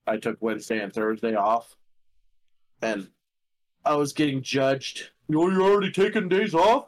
[0.06, 1.76] I took Wednesday and Thursday off,
[2.80, 3.08] and
[3.84, 5.10] I was getting judged.
[5.34, 6.84] Oh, you're already taking days off.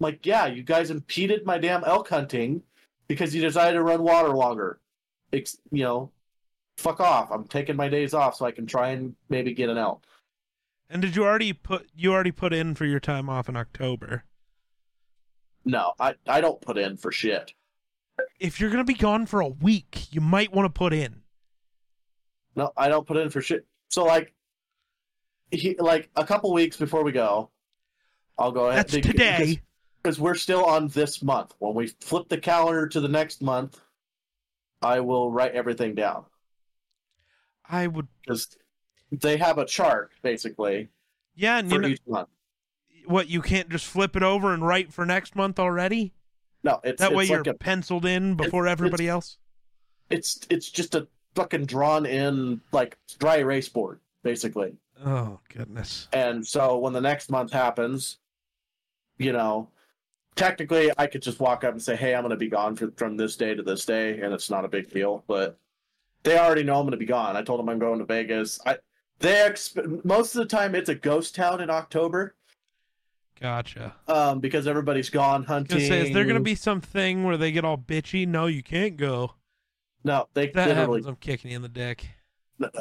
[0.00, 2.62] I'm like, yeah, you guys impeded my damn elk hunting
[3.08, 4.80] because you decided to run water longer.
[5.32, 6.10] Ex- you know,
[6.76, 7.30] fuck off.
[7.30, 10.04] I'm taking my days off so I can try and maybe get an elk.
[10.90, 14.24] And did you already put you already put in for your time off in October?
[15.64, 17.52] No, I I don't put in for shit.
[18.40, 21.22] If you're gonna be gone for a week, you might want to put in.
[22.56, 23.66] No, I don't put in for shit.
[23.90, 24.32] So like,
[25.50, 27.50] he like a couple weeks before we go,
[28.38, 28.88] I'll go ahead.
[28.88, 29.60] That's today.
[30.02, 31.54] because we're still on this month.
[31.58, 33.80] When we flip the calendar to the next month,
[34.82, 36.24] I will write everything down
[37.68, 38.06] I would.
[38.22, 38.56] because
[39.10, 40.88] they have a chart basically
[41.34, 42.28] Yeah, and you know each month.
[43.06, 43.28] what?
[43.28, 46.12] You can't just flip it over and write for next month already.
[46.62, 49.38] No, it's That way it's you're a, penciled in before it's- everybody else.
[50.10, 54.76] it's it's just a fucking drawn in like dry erase board basically.
[55.04, 56.08] Oh goodness.
[56.12, 58.18] And so when the next month happens,
[59.18, 59.68] you know,
[60.36, 62.90] technically I could just walk up and say, "Hey, I'm going to be gone for,
[62.96, 65.24] from this day to this day," and it's not a big deal.
[65.26, 65.58] But
[66.24, 67.36] they already know I'm going to be gone.
[67.36, 68.58] I told them I'm going to Vegas.
[68.66, 68.78] I
[69.20, 72.34] they exp- most of the time it's a ghost town in October
[73.40, 73.94] Gotcha.
[74.08, 75.78] um, because everybody's gone hunting.
[75.80, 78.26] Say, is there gonna be something where they get all bitchy?
[78.26, 79.34] No, you can't go.
[80.04, 80.28] no?
[80.34, 80.98] They If that literally.
[81.00, 82.08] happens, I'm kicking you in the dick.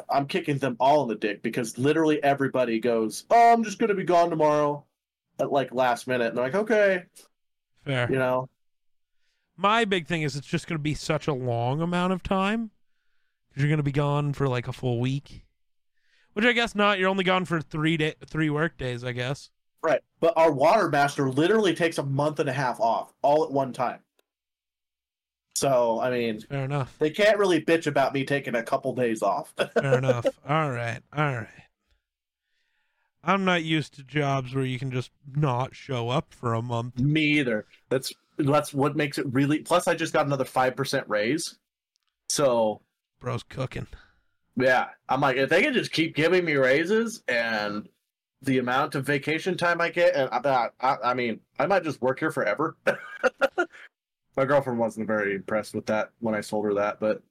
[0.09, 3.89] I'm kicking them all in the dick because literally everybody goes, "Oh, I'm just going
[3.89, 4.85] to be gone tomorrow,"
[5.39, 7.03] at like last minute, and they're like, "Okay,"
[7.85, 8.11] Fair.
[8.11, 8.49] you know.
[9.55, 12.69] My big thing is it's just gonna be such a long amount of time
[13.49, 15.45] because you're gonna be gone for like a full week,
[16.33, 16.99] which I guess not.
[16.99, 19.49] You're only gone for three day, three work days, I guess.
[19.81, 20.01] Right.
[20.19, 23.73] But our water master literally takes a month and a half off all at one
[23.73, 23.99] time.
[25.57, 26.95] So, I mean, Fair enough.
[26.99, 29.51] they can't really bitch about me taking a couple days off.
[29.73, 30.27] Fair enough.
[30.47, 30.99] All right.
[31.11, 31.47] All right.
[33.23, 36.99] I'm not used to jobs where you can just not show up for a month.
[36.99, 37.65] me either.
[37.89, 41.57] That's that's what makes it really plus I just got another 5% raise.
[42.29, 42.81] So,
[43.19, 43.87] Bro's cooking.
[44.57, 47.89] yeah, I'm like if they can just keep giving me raises and
[48.43, 51.99] the amount of vacation time I get and I, I, I mean, I might just
[51.99, 52.77] work here forever.
[54.37, 57.23] My girlfriend wasn't very impressed with that when I sold her that, but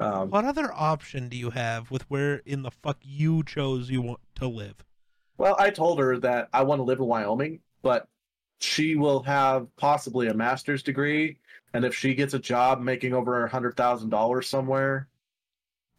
[0.00, 4.00] um, What other option do you have with where in the fuck you chose you
[4.00, 4.84] want to live?
[5.38, 8.06] Well, I told her that I want to live in Wyoming, but
[8.60, 11.38] she will have possibly a master's degree,
[11.74, 15.08] and if she gets a job making over a hundred thousand dollars somewhere,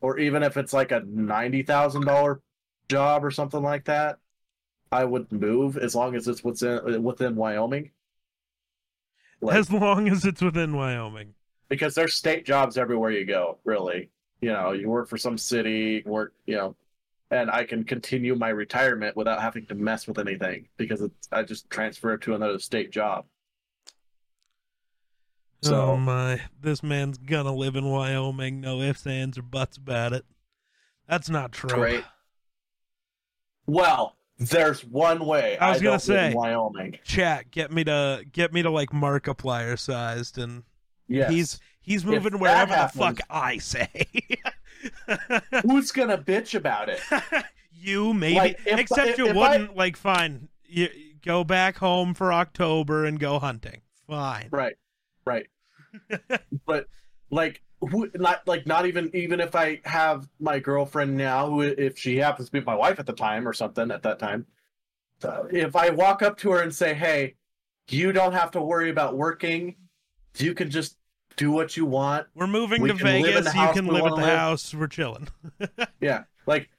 [0.02, 2.42] or even if it's like a ninety thousand dollar
[2.88, 4.20] job or something like that,
[4.92, 7.92] I would move as long as it's within within Wyoming.
[9.42, 11.34] Like, As long as it's within Wyoming.
[11.70, 13.58] because there's state jobs everywhere you go.
[13.64, 14.10] Really,
[14.42, 16.76] you know, you work for some city, work, you know,
[17.32, 21.44] and I can continue my retirement without having to mess with anything because it's, I
[21.44, 23.26] just transfer it to another state job.
[25.62, 28.62] So- oh my, this man's gonna live in Wyoming.
[28.62, 30.26] No ifs, ands, or buts about it.
[31.08, 31.70] That's not true.
[31.70, 32.04] Great.
[33.66, 35.58] Well, there's one way.
[35.58, 36.32] I was don't gonna say.
[36.32, 36.98] in Wyoming.
[37.04, 40.64] Chat, get me to get me to like Markiplier sized, and
[41.08, 43.90] yeah, he's he's moving that wherever the fuck I say.
[45.64, 47.02] Who's gonna bitch about it?
[47.74, 49.76] you maybe, Like, if- except if- you if wouldn't.
[49.76, 50.90] Like, fine, you
[51.24, 53.82] go back home for October and go hunting.
[54.08, 54.48] Fine.
[54.52, 54.76] Right,
[55.26, 55.48] right.
[56.66, 56.88] but
[57.30, 58.10] like, who?
[58.16, 62.50] Not like, not even even if I have my girlfriend now, who if she happens
[62.50, 64.46] to be my wife at the time or something at that time,
[65.24, 67.36] uh, if I walk up to her and say, "Hey,
[67.90, 69.76] you don't have to worry about working.
[70.38, 70.98] You can just
[71.38, 73.56] do what you want." We're moving We to can live in Vegas.
[73.56, 74.38] You can live at the live.
[74.38, 74.74] house.
[74.74, 75.28] We're chilling.
[76.02, 76.70] Yeah, like.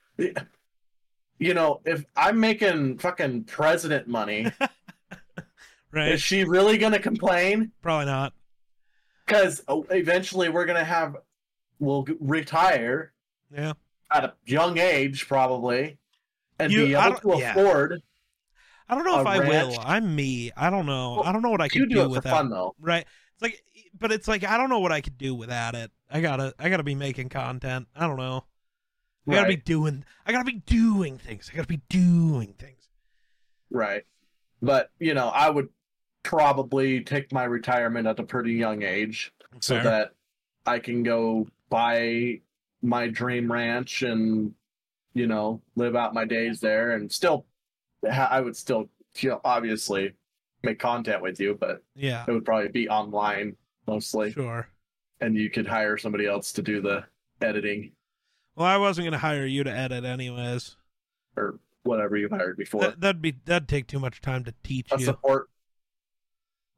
[1.39, 4.51] You know, if I'm making fucking president money,
[5.91, 6.11] right?
[6.11, 7.71] is she really gonna complain?
[7.81, 8.33] Probably not.
[9.31, 9.61] Because
[9.91, 11.17] eventually we're gonna have,
[11.79, 13.13] we'll retire,
[13.53, 13.73] Yeah.
[14.11, 15.97] at a young age probably
[16.59, 17.51] and You- be able to yeah.
[17.51, 18.01] afford
[18.89, 19.77] I don't know if I ranch.
[19.77, 19.79] will.
[19.85, 20.51] I'm me.
[20.57, 21.13] I don't know.
[21.15, 22.29] Well, I don't know what I could do, do without.
[22.29, 23.05] fun though Right.
[23.33, 23.63] It's like,
[23.97, 25.91] but it's like I don't know what I could do without it.
[26.09, 27.87] I gotta, I gotta be making content.
[27.95, 28.43] I don't know.
[29.29, 30.03] I gotta be doing.
[30.25, 31.49] I gotta be doing things.
[31.51, 32.89] I gotta be doing things.
[33.69, 34.03] right
[34.61, 35.69] but you know i would
[36.23, 39.83] probably take my retirement at a pretty young age so Fair.
[39.83, 40.11] that
[40.65, 42.39] i can go buy
[42.81, 44.53] my dream ranch and
[45.13, 47.45] you know live out my days there and still
[48.09, 50.11] i would still you know obviously
[50.63, 52.23] make content with you but yeah.
[52.27, 53.55] it would probably be online
[53.87, 54.67] mostly Sure.
[55.19, 57.03] and you could hire somebody else to do the
[57.41, 57.91] editing
[58.55, 60.75] Well, I wasn't gonna hire you to edit anyways.
[61.35, 62.81] or whatever you hired before.
[62.81, 65.49] That, that'd be that'd take too much time to teach a you, support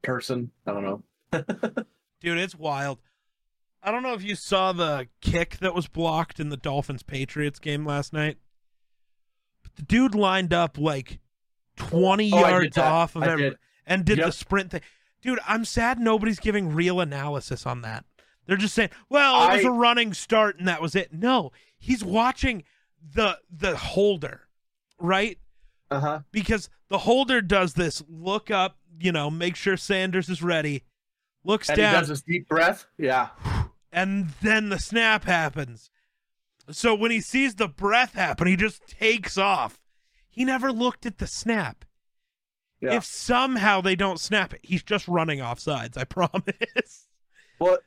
[0.04, 0.52] person.
[0.68, 1.04] I don't know.
[2.22, 2.38] dude.
[2.38, 3.00] It's wild.
[3.82, 7.60] I don't know if you saw the kick that was blocked in the Dolphins Patriots
[7.60, 8.38] game last night.
[9.64, 11.20] But the dude lined up like
[11.76, 13.58] twenty Oh, I did yards off of I every did.
[13.86, 14.82] and did the sprint thing.
[15.22, 18.06] Dude, I'm sad nobody's giving real analysis on that.
[18.46, 22.04] They're just saying, "Well, it was a running start and that was it." No, he's
[22.04, 22.64] watching
[23.14, 24.48] the the holder,
[25.00, 25.38] right?
[25.90, 26.20] Uh huh.
[26.32, 30.84] Because the holder does this look up, you know, make sure Sanders is ready.
[31.44, 32.86] Looks And he down, does his deep breath.
[32.98, 33.30] Yeah.
[33.92, 35.90] and then the snap happens.
[36.72, 39.82] So when he sees the breath happen, he just takes off.
[40.30, 41.84] He never looked at the snap.
[42.80, 42.96] Yeah.
[42.96, 45.98] If somehow they don't snap it, he's just running off sides.
[45.98, 47.08] I promise.
[47.60, 47.78] Well,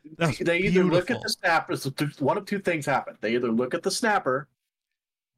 [0.41, 1.77] they either look at the snapper.
[1.77, 3.17] So one of two things happen.
[3.21, 4.49] They either look at the snapper,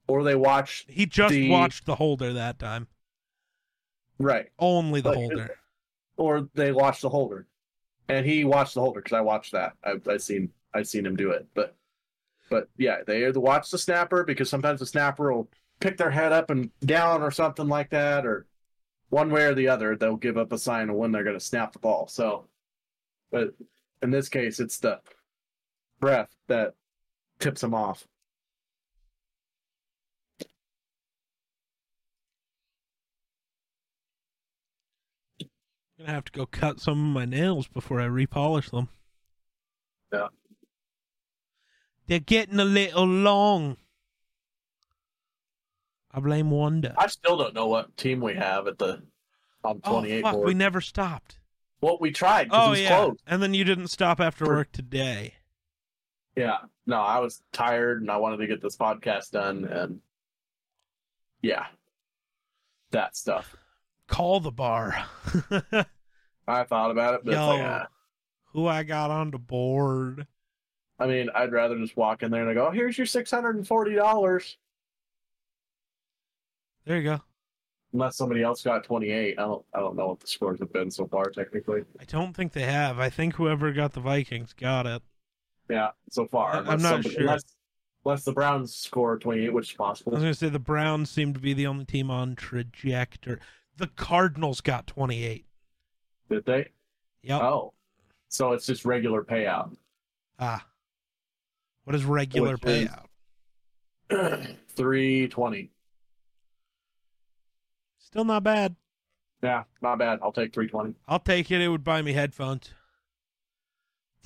[0.07, 0.85] or they watch.
[0.89, 2.89] He just The- watched the holder that time.
[4.19, 4.49] Right.
[4.59, 5.51] Only the Like, holder.
[6.16, 7.47] Or they watch the holder,
[8.09, 9.75] and he watched the holder because I watched that.
[9.85, 11.47] I I seen I've seen him do it.
[11.55, 11.77] But
[12.51, 15.49] but yeah, they either watch the snapper because sometimes the snapper will
[15.81, 18.47] pick their head up and down or something like that, or
[19.11, 21.45] one way or the other, they'll give up a sign of when they're going to
[21.45, 22.09] snap the ball.
[22.09, 22.49] So,
[23.31, 23.55] but
[24.03, 25.01] in this case, it's the
[26.01, 26.75] breath that
[27.39, 28.07] tips them off.
[35.99, 38.89] Gonna have to go cut some of my nails before I repolish them.
[40.13, 40.29] Yeah.
[42.07, 43.77] They're getting a little long.
[46.11, 46.95] I blame Wanda.
[46.97, 49.03] I still don't know what team we have at the
[49.65, 50.47] on Oh fuck, board.
[50.47, 51.39] we never stopped.
[51.81, 53.23] Well, we tried Oh it was yeah, closed.
[53.27, 55.35] and then you didn't stop after For- work today.
[56.37, 56.59] Yeah.
[56.87, 60.01] No, I was tired and I wanted to get this podcast done and
[61.43, 61.67] yeah.
[62.93, 63.55] That stuff.
[64.09, 65.05] Call the bar.
[66.49, 67.65] I thought about it, but it's like, Yo.
[67.67, 67.87] ah.
[68.55, 70.27] Who I got on the board?
[70.99, 73.57] I mean, I'd rather just walk in there and I go, "Here's your six hundred
[73.57, 74.57] and forty dollars."
[76.87, 77.21] There you go.
[77.93, 80.73] Unless somebody else got twenty eight, I don't, I don't know what the scores have
[80.73, 81.25] been so far.
[81.31, 82.99] Technically, I don't think they have.
[82.99, 85.03] I think whoever got the Vikings got it.
[85.71, 86.55] yeah, so far.
[86.55, 87.21] I- I'm not somebody- sure.
[87.23, 87.45] Unless,
[88.05, 90.13] unless the Browns score twenty eight, which is possible.
[90.13, 93.39] I was gonna say the Browns seem to be the only team on trajectory.
[93.79, 95.47] The Cardinals got 28.
[96.31, 96.68] Did they?
[97.22, 97.41] Yep.
[97.43, 97.72] Oh,
[98.29, 99.74] so it's just regular payout.
[100.39, 100.66] Ah.
[101.85, 102.89] What is regular Which is-
[104.11, 104.57] payout?
[104.68, 105.70] Three twenty.
[107.99, 108.76] Still not bad.
[109.43, 110.18] Yeah, not bad.
[110.22, 110.95] I'll take three twenty.
[111.07, 111.61] I'll take it.
[111.61, 112.70] It would buy me headphones.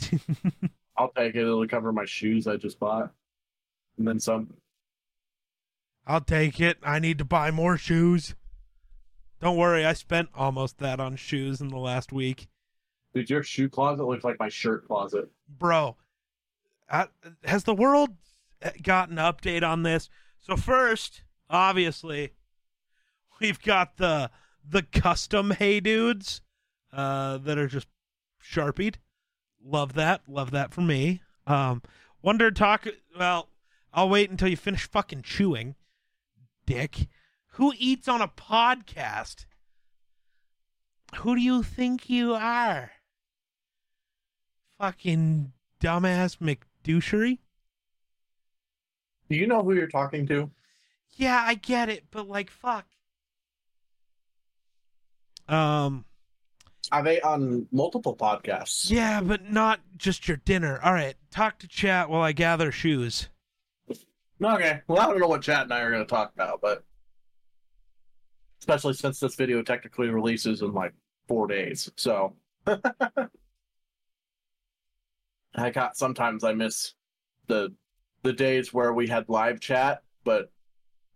[0.96, 1.40] I'll take it.
[1.42, 3.12] It'll cover my shoes I just bought,
[3.98, 4.55] and then some.
[6.07, 6.78] I'll take it.
[6.82, 8.34] I need to buy more shoes.
[9.43, 12.47] Don't worry, I spent almost that on shoes in the last week.
[13.12, 15.28] Dude, your shoe closet looks like my shirt closet.
[15.59, 15.97] Bro,
[16.88, 17.07] uh,
[17.43, 18.11] has the world
[18.84, 20.09] got an update on this?
[20.38, 22.34] So first, obviously,
[23.40, 24.30] we've got the
[24.66, 26.40] the custom Hey Dudes
[26.93, 27.88] uh, that are just
[28.38, 28.99] sharpied.
[29.61, 30.20] Love that.
[30.28, 31.20] Love that for me.
[31.49, 31.82] Um,
[32.22, 32.86] wonder talk.
[33.18, 33.49] Well,
[33.93, 35.74] I'll wait until you finish fucking chewing,
[36.64, 37.09] dick.
[37.57, 39.44] Who eats on a podcast?
[41.16, 42.92] Who do you think you are?
[44.78, 47.38] Fucking dumbass McDouchery?
[49.28, 50.50] Do you know who you're talking to?
[51.16, 52.86] Yeah, I get it, but like, fuck.
[55.48, 56.07] Um,
[56.90, 58.90] Are they on multiple podcasts?
[58.90, 60.80] yeah, but not just your dinner.
[60.82, 63.28] All right, talk to chat while I gather shoes.
[64.42, 64.80] Okay.
[64.88, 66.82] Well, I don't know what Chat and I are going to talk about, but
[68.62, 70.94] especially since this video technically releases in like
[71.26, 72.36] four days, so
[75.56, 76.94] I got sometimes I miss
[77.48, 77.74] the
[78.22, 80.52] the days where we had live chat, but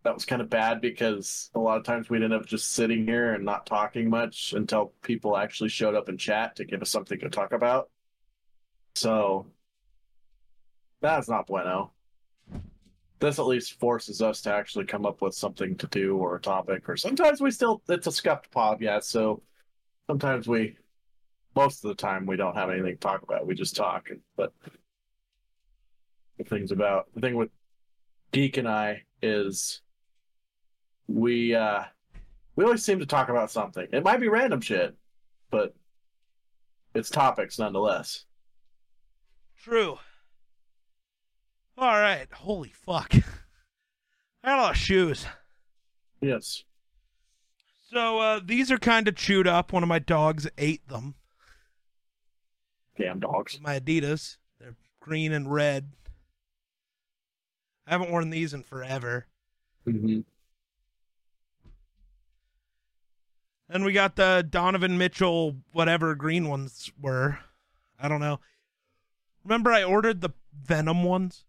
[0.02, 3.06] that was kind of bad because a lot of times we'd end up just sitting
[3.06, 6.90] here and not talking much until people actually showed up in chat to give us
[6.90, 7.90] something to talk about.
[8.96, 9.46] So
[11.00, 11.92] that's not bueno
[13.18, 16.40] this at least forces us to actually come up with something to do or a
[16.40, 19.42] topic or sometimes we still it's a scuffed pod yeah so
[20.06, 20.76] sometimes we
[21.54, 24.52] most of the time we don't have anything to talk about we just talk but
[26.38, 27.50] the things about the thing with
[28.32, 29.80] geek and i is
[31.08, 31.82] we uh
[32.56, 34.94] we always seem to talk about something it might be random shit
[35.50, 35.74] but
[36.94, 38.26] it's topics nonetheless
[39.66, 39.98] True.
[41.78, 42.26] All right.
[42.32, 43.14] Holy fuck.
[44.44, 45.26] I got a lot of shoes.
[46.20, 46.64] yes
[47.90, 49.72] So uh, these are kind of chewed up.
[49.72, 51.14] One of my dogs ate them.
[52.98, 54.36] damn dogs My Adidas.
[54.60, 55.90] They're green and red.
[57.86, 59.26] I haven't worn these in forever.
[59.84, 60.20] hmm
[63.68, 67.40] And we got the Donovan Mitchell, whatever green ones were.
[67.98, 68.38] I don't know.
[69.44, 71.44] Remember, I ordered the Venom ones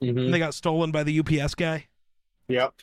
[0.00, 1.86] hmm and they got stolen by the UPS guy?
[2.48, 2.74] yep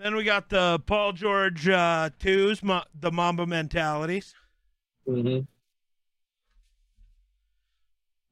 [0.00, 4.34] Then we got the Paul George uh, twos, ma- the Mamba mentalities.
[5.06, 5.40] Mm-hmm.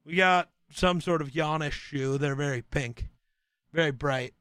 [0.03, 2.17] We got some sort of Giannis shoe.
[2.17, 3.09] They're very pink,
[3.71, 4.33] very bright.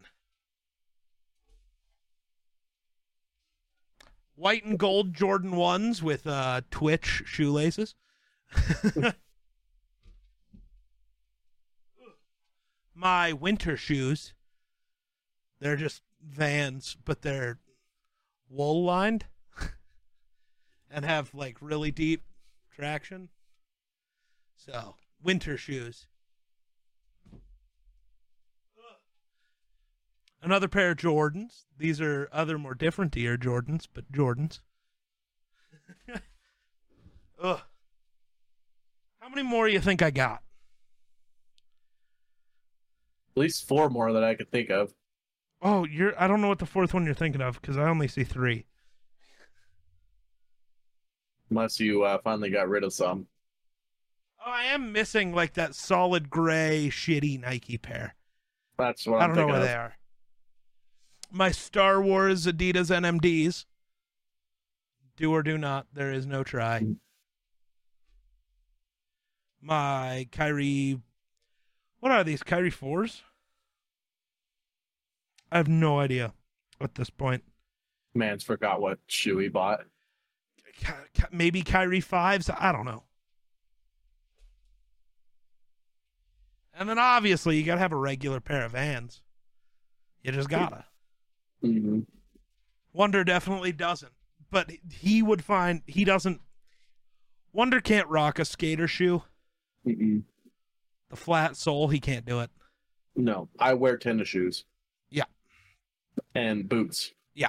[4.34, 7.94] White and gold Jordan ones with uh, Twitch shoelaces.
[12.98, 14.34] My winter shoes.
[15.60, 17.60] They're just vans, but they're
[18.48, 19.26] wool lined
[20.90, 22.24] and have like really deep
[22.74, 23.28] traction.
[24.56, 26.08] So, winter shoes.
[30.42, 31.66] Another pair of Jordans.
[31.76, 34.58] These are other more different Air Jordans, but Jordans.
[37.40, 37.60] Ugh.
[39.20, 40.42] How many more do you think I got?
[43.38, 44.92] At least four more that I could think of.
[45.62, 48.08] Oh, you're I don't know what the fourth one you're thinking of because I only
[48.08, 48.66] see three.
[51.48, 53.28] Unless you uh, finally got rid of some.
[54.44, 58.16] Oh, I am missing like that solid gray shitty Nike pair.
[58.76, 59.62] That's what I I'm don't know where of.
[59.68, 59.94] they are.
[61.30, 63.66] My Star Wars Adidas NMDs.
[65.16, 65.86] Do or do not.
[65.92, 66.80] There is no try.
[66.80, 66.96] Mm.
[69.62, 70.98] My Kyrie.
[72.00, 72.42] What are these?
[72.42, 73.22] Kyrie 4s?
[75.50, 76.32] I have no idea
[76.80, 77.42] at this point.
[78.14, 79.80] Man's forgot what shoe he bought.
[81.30, 82.54] Maybe Kyrie 5s?
[82.58, 83.04] I don't know.
[86.74, 89.22] And then obviously you got to have a regular pair of Vans.
[90.22, 90.84] You just gotta.
[91.64, 92.00] Mm-hmm.
[92.92, 94.12] Wonder definitely doesn't.
[94.50, 96.40] But he would find he doesn't.
[97.52, 99.22] Wonder can't rock a skater shoe.
[99.86, 100.22] Mm-mm.
[101.10, 102.50] The flat sole, he can't do it.
[103.16, 104.64] No, I wear tennis shoes.
[106.34, 107.12] And boots.
[107.34, 107.48] Yeah.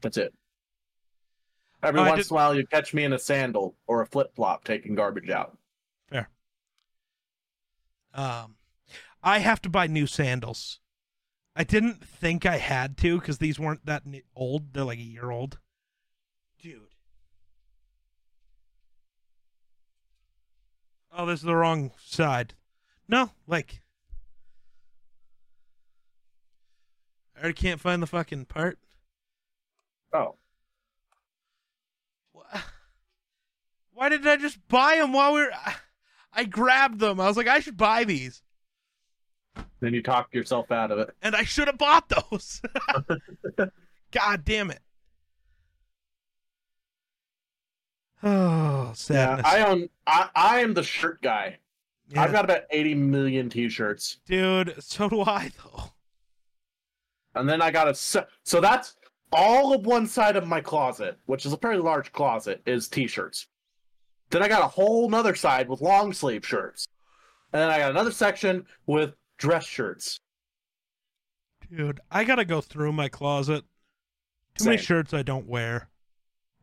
[0.00, 0.32] That's it.
[1.82, 4.06] Every I once did- in a while, you catch me in a sandal or a
[4.06, 5.56] flip flop taking garbage out.
[6.08, 6.28] Fair.
[8.14, 8.56] Um,
[9.22, 10.80] I have to buy new sandals.
[11.56, 14.72] I didn't think I had to because these weren't that old.
[14.72, 15.58] They're like a year old.
[16.62, 16.80] Dude.
[21.12, 22.54] Oh, this is the wrong side.
[23.08, 23.82] No, like.
[27.40, 28.78] I already can't find the fucking part.
[30.12, 30.34] Oh,
[33.92, 35.52] Why did I just buy them while we are
[36.34, 37.18] I grabbed them.
[37.18, 38.42] I was like, I should buy these.
[39.80, 41.10] then you talk yourself out of it.
[41.22, 42.60] and I should have bought those.
[44.10, 44.80] God damn it.
[48.22, 49.46] Oh, sadness.
[49.50, 49.64] Yeah.
[49.64, 49.88] I own.
[50.06, 51.56] I, I am the shirt guy.
[52.10, 52.22] Yeah.
[52.22, 55.84] I've got about eighty million T-shirts, Dude, so do I, though.
[57.34, 57.94] And then I got a.
[57.94, 58.96] se- So that's
[59.32, 63.46] all of one side of my closet, which is a very large closet, is T-shirts.
[64.30, 66.86] Then I got a whole nother side with long sleeve shirts,
[67.52, 70.18] and then I got another section with dress shirts.
[71.74, 73.64] Dude, I gotta go through my closet.
[74.58, 75.88] Too many shirts I don't wear.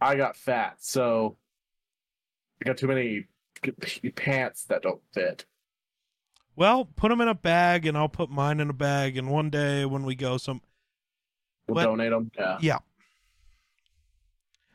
[0.01, 1.37] I got fat, so
[2.61, 3.25] I got too many
[4.15, 5.45] pants that don't fit.
[6.57, 9.15] Well, put them in a bag, and I'll put mine in a bag.
[9.15, 10.61] And one day when we go, some
[11.67, 11.83] We'll What?
[11.83, 12.31] donate them.
[12.37, 12.77] Yeah, yeah,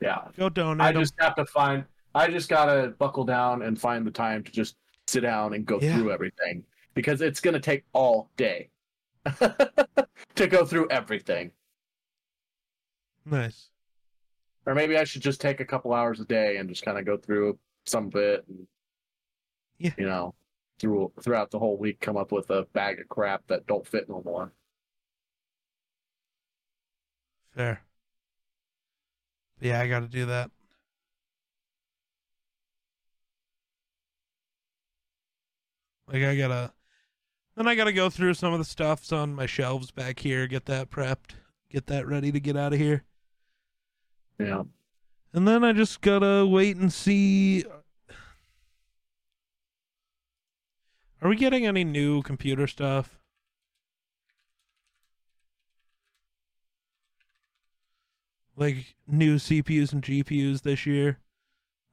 [0.01, 0.29] yeah.
[0.37, 0.95] go donate I 'em.
[1.01, 1.85] just have to find.
[2.15, 4.77] I just gotta buckle down and find the time to just
[5.07, 5.97] sit down and go Yeah.
[5.97, 6.65] through everything
[6.95, 8.71] because it's gonna take all day
[10.35, 11.51] to go through everything.
[13.25, 13.71] Nice.
[14.67, 17.07] Or maybe I should just take a couple hours a day and just kind of
[17.07, 18.45] go through some of it.
[18.49, 18.67] And,
[19.79, 19.93] Yeah.
[19.97, 20.35] You know,
[20.79, 24.09] through throughout the whole week, come up with a bag of crap that don't fit
[24.09, 24.53] no more.
[27.55, 27.83] Fair.
[29.61, 30.51] Yeah, I gotta do that.
[36.09, 36.73] Like I gotta
[37.57, 40.67] then I gotta go through some of the stuffs on my shelves back here, get
[40.67, 41.37] that prepped,
[41.71, 43.05] get that ready to get out of here.
[44.39, 44.63] Yeah.
[45.33, 47.65] And then I just gotta wait and see
[51.23, 53.21] Are we getting any new computer stuff?
[58.57, 61.21] Like new CPUs and GPUs this year?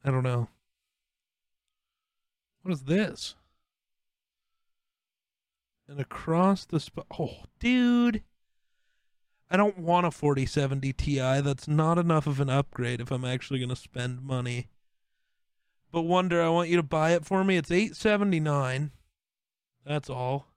[0.04, 0.48] I don't know.
[2.64, 3.36] What is this?
[5.88, 8.24] And across the sp- Oh, dude.
[9.52, 11.42] I don't want a 4070 Ti.
[11.42, 14.70] That's not enough of an upgrade if I'm actually going to spend money.
[15.92, 17.58] But Wonder, I want you to buy it for me.
[17.58, 18.92] It's 879.
[19.86, 20.48] That's all.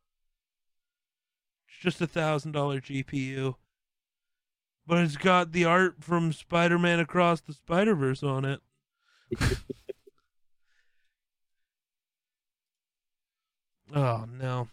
[1.69, 3.57] It's just a thousand dollar GPU.
[4.87, 8.61] but it's got the art from Spider-Man Across the Spider-Verse on it.
[13.95, 14.69] oh no.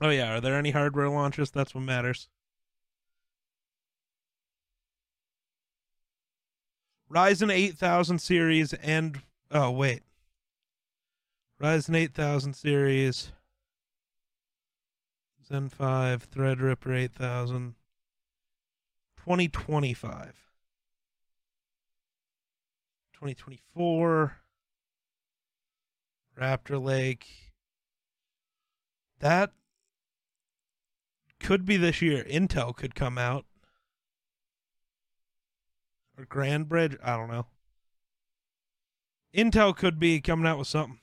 [0.00, 1.50] Oh yeah, are there any hardware launches?
[1.50, 2.28] That's what matters.
[7.10, 9.20] Ryzen 8000 series and
[9.50, 10.02] oh wait.
[11.60, 13.32] Ryzen 8000 series
[15.52, 17.74] Zen 5 Threadripper 8000
[19.18, 20.34] 2025
[23.12, 24.36] 2024
[26.40, 27.52] Raptor Lake
[29.20, 29.52] that
[31.38, 32.24] could be this year.
[32.24, 33.44] Intel could come out
[36.18, 36.96] or Grand Bridge.
[37.04, 37.46] I don't know.
[39.34, 40.98] Intel could be coming out with something.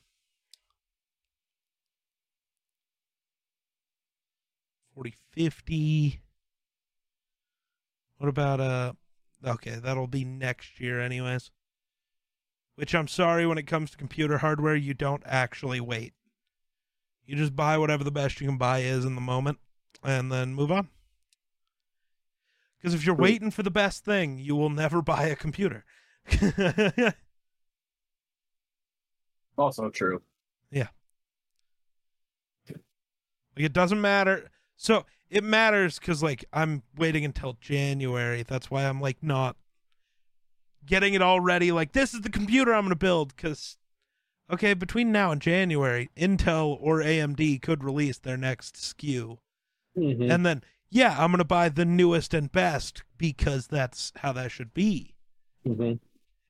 [4.94, 6.20] Forty fifty.
[8.18, 8.94] What about uh?
[9.46, 11.50] Okay, that'll be next year, anyways.
[12.76, 16.14] Which I'm sorry, when it comes to computer hardware, you don't actually wait.
[17.26, 19.60] You just buy whatever the best you can buy is in the moment,
[20.04, 20.90] and then move on.
[22.78, 25.86] Because if you're waiting for the best thing, you will never buy a computer.
[29.58, 30.22] Also true.
[30.70, 30.88] Yeah.
[32.68, 34.50] Like it doesn't matter.
[34.82, 38.44] So it matters because like I'm waiting until January.
[38.44, 39.58] That's why I'm like not
[40.86, 41.74] getting it all ready.
[41.74, 43.36] Like this is the computer I'm gonna build.
[43.36, 43.78] Because
[44.50, 49.40] okay, between now and January, Intel or AMD could release their next SKU,
[49.98, 50.32] Mhm.
[50.32, 54.74] and then yeah, I'm gonna buy the newest and best because that's how that should
[54.74, 55.14] be.
[55.68, 56.00] Mhm.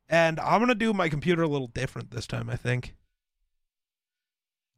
[0.07, 2.47] And I'm gonna do my computer a little different this time.
[2.47, 2.93] I think.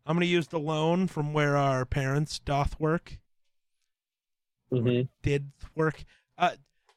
[0.05, 3.17] I'm gonna use the loan from where our parents doth work.
[4.71, 5.09] Mhm.
[5.21, 6.03] did work
[6.37, 6.55] uh,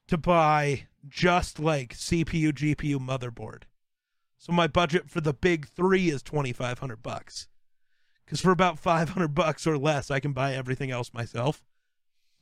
[0.08, 3.62] to buy just like CPU, GPU, motherboard.
[4.38, 7.48] So my budget for the big three is twenty five hundred bucks.
[8.24, 11.62] Because for about five hundred bucks or less, I can buy everything else myself.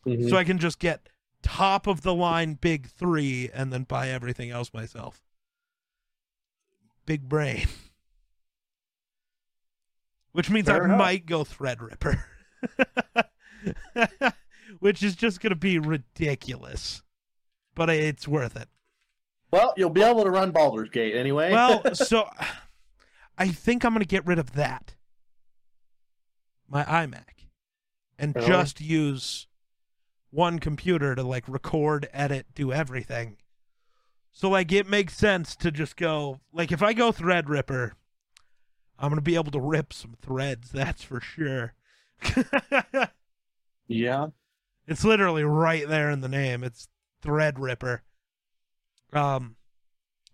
[0.07, 0.29] Mhm.
[0.29, 1.09] So I can just get
[1.43, 5.23] top of the line big three and then buy everything else myself.
[7.07, 7.67] Big brain.
[10.33, 10.99] Which means Fair I enough.
[10.99, 12.23] might go Threadripper.
[14.83, 17.05] Which is just going to be ridiculous.
[17.77, 18.69] But it's worth it.
[19.53, 21.53] Well, you'll be able to run Baldur's Gate anyway.
[21.53, 22.29] Well, so
[23.39, 24.97] I think I'm going to get rid of that.
[26.69, 27.47] My iMac.
[28.19, 28.49] And Really?
[28.49, 29.47] just use
[30.31, 33.37] one computer to like record, edit, do everything.
[34.33, 37.93] So like it makes sense to just go like if I go Threadripper,
[38.99, 41.75] I'm going to be able to rip some threads, that's for sure.
[43.87, 44.27] yeah.
[44.87, 46.65] It's literally right there in the name.
[46.65, 46.89] It's
[47.23, 48.01] Threadripper.
[49.13, 49.57] Um,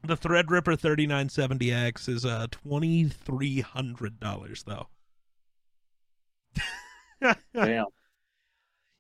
[0.03, 4.88] the Threadripper 3970X is uh twenty three hundred dollars though.
[7.55, 7.86] Damn.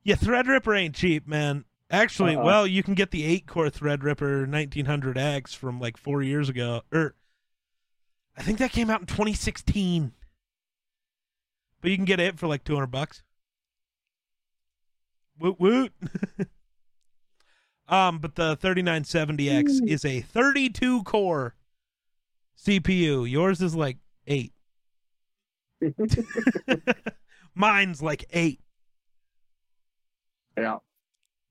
[0.04, 1.64] Yeah, Threadripper ain't cheap, man.
[1.90, 2.44] Actually, Uh-uh.
[2.44, 7.14] well, you can get the eight core Threadripper 1900X from like four years ago, or
[8.36, 10.12] I think that came out in 2016.
[11.82, 13.22] But you can get it for like 200 bucks.
[15.40, 15.92] Woot woot.
[17.88, 21.54] um, but the 3970X is a 32 core
[22.62, 23.30] CPU.
[23.30, 24.52] Yours is like eight.
[27.54, 28.60] Mine's like eight.
[30.56, 30.78] yeah.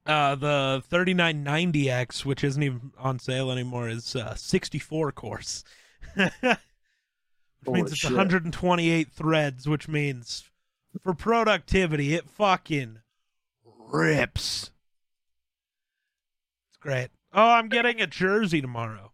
[0.06, 5.66] Uh, the 3990X, which isn't even on sale anymore, is uh, 64 cores.
[6.16, 6.32] which
[7.66, 8.12] means it's shit.
[8.12, 10.46] 128 threads, which means
[11.04, 13.00] for productivity, it fucking
[13.92, 14.72] rips.
[16.70, 17.10] It's great.
[17.34, 19.12] Oh, I'm getting a jersey tomorrow.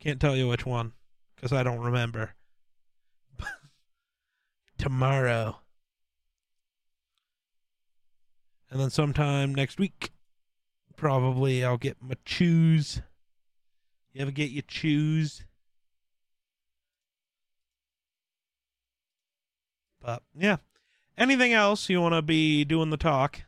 [0.00, 0.92] Can't tell you which one
[1.34, 2.34] because I don't remember.
[4.78, 5.58] tomorrow.
[8.70, 10.10] And then sometime next week,
[10.96, 13.02] probably I'll get my shoes.
[14.12, 15.44] You ever get your shoes?
[20.00, 20.56] But yeah.
[21.18, 23.42] Anything else you want to be doing the talk?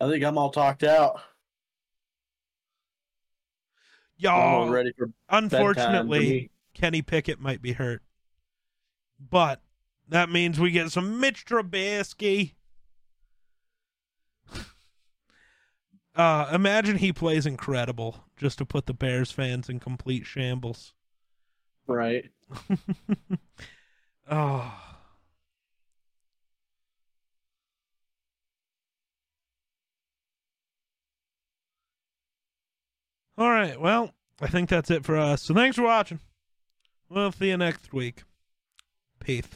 [0.00, 1.20] I think I'm all talked out.
[4.22, 6.50] I'm all Y'all, ready for bedtime for unfortunately.
[6.74, 8.02] Kenny Pickett might be hurt.
[9.18, 9.60] But
[10.08, 12.54] that means we get some Mitch Trubisky.
[16.12, 20.92] Uh, imagine he plays incredible just to put the Bears fans in complete shambles.
[21.86, 22.30] Right.
[24.30, 24.74] oh.
[33.40, 33.80] All right.
[33.80, 34.12] Well,
[34.42, 35.40] I think that's it for us.
[35.40, 36.20] So thanks for watching.
[37.08, 38.22] We'll see you next week.
[39.18, 39.48] Peace.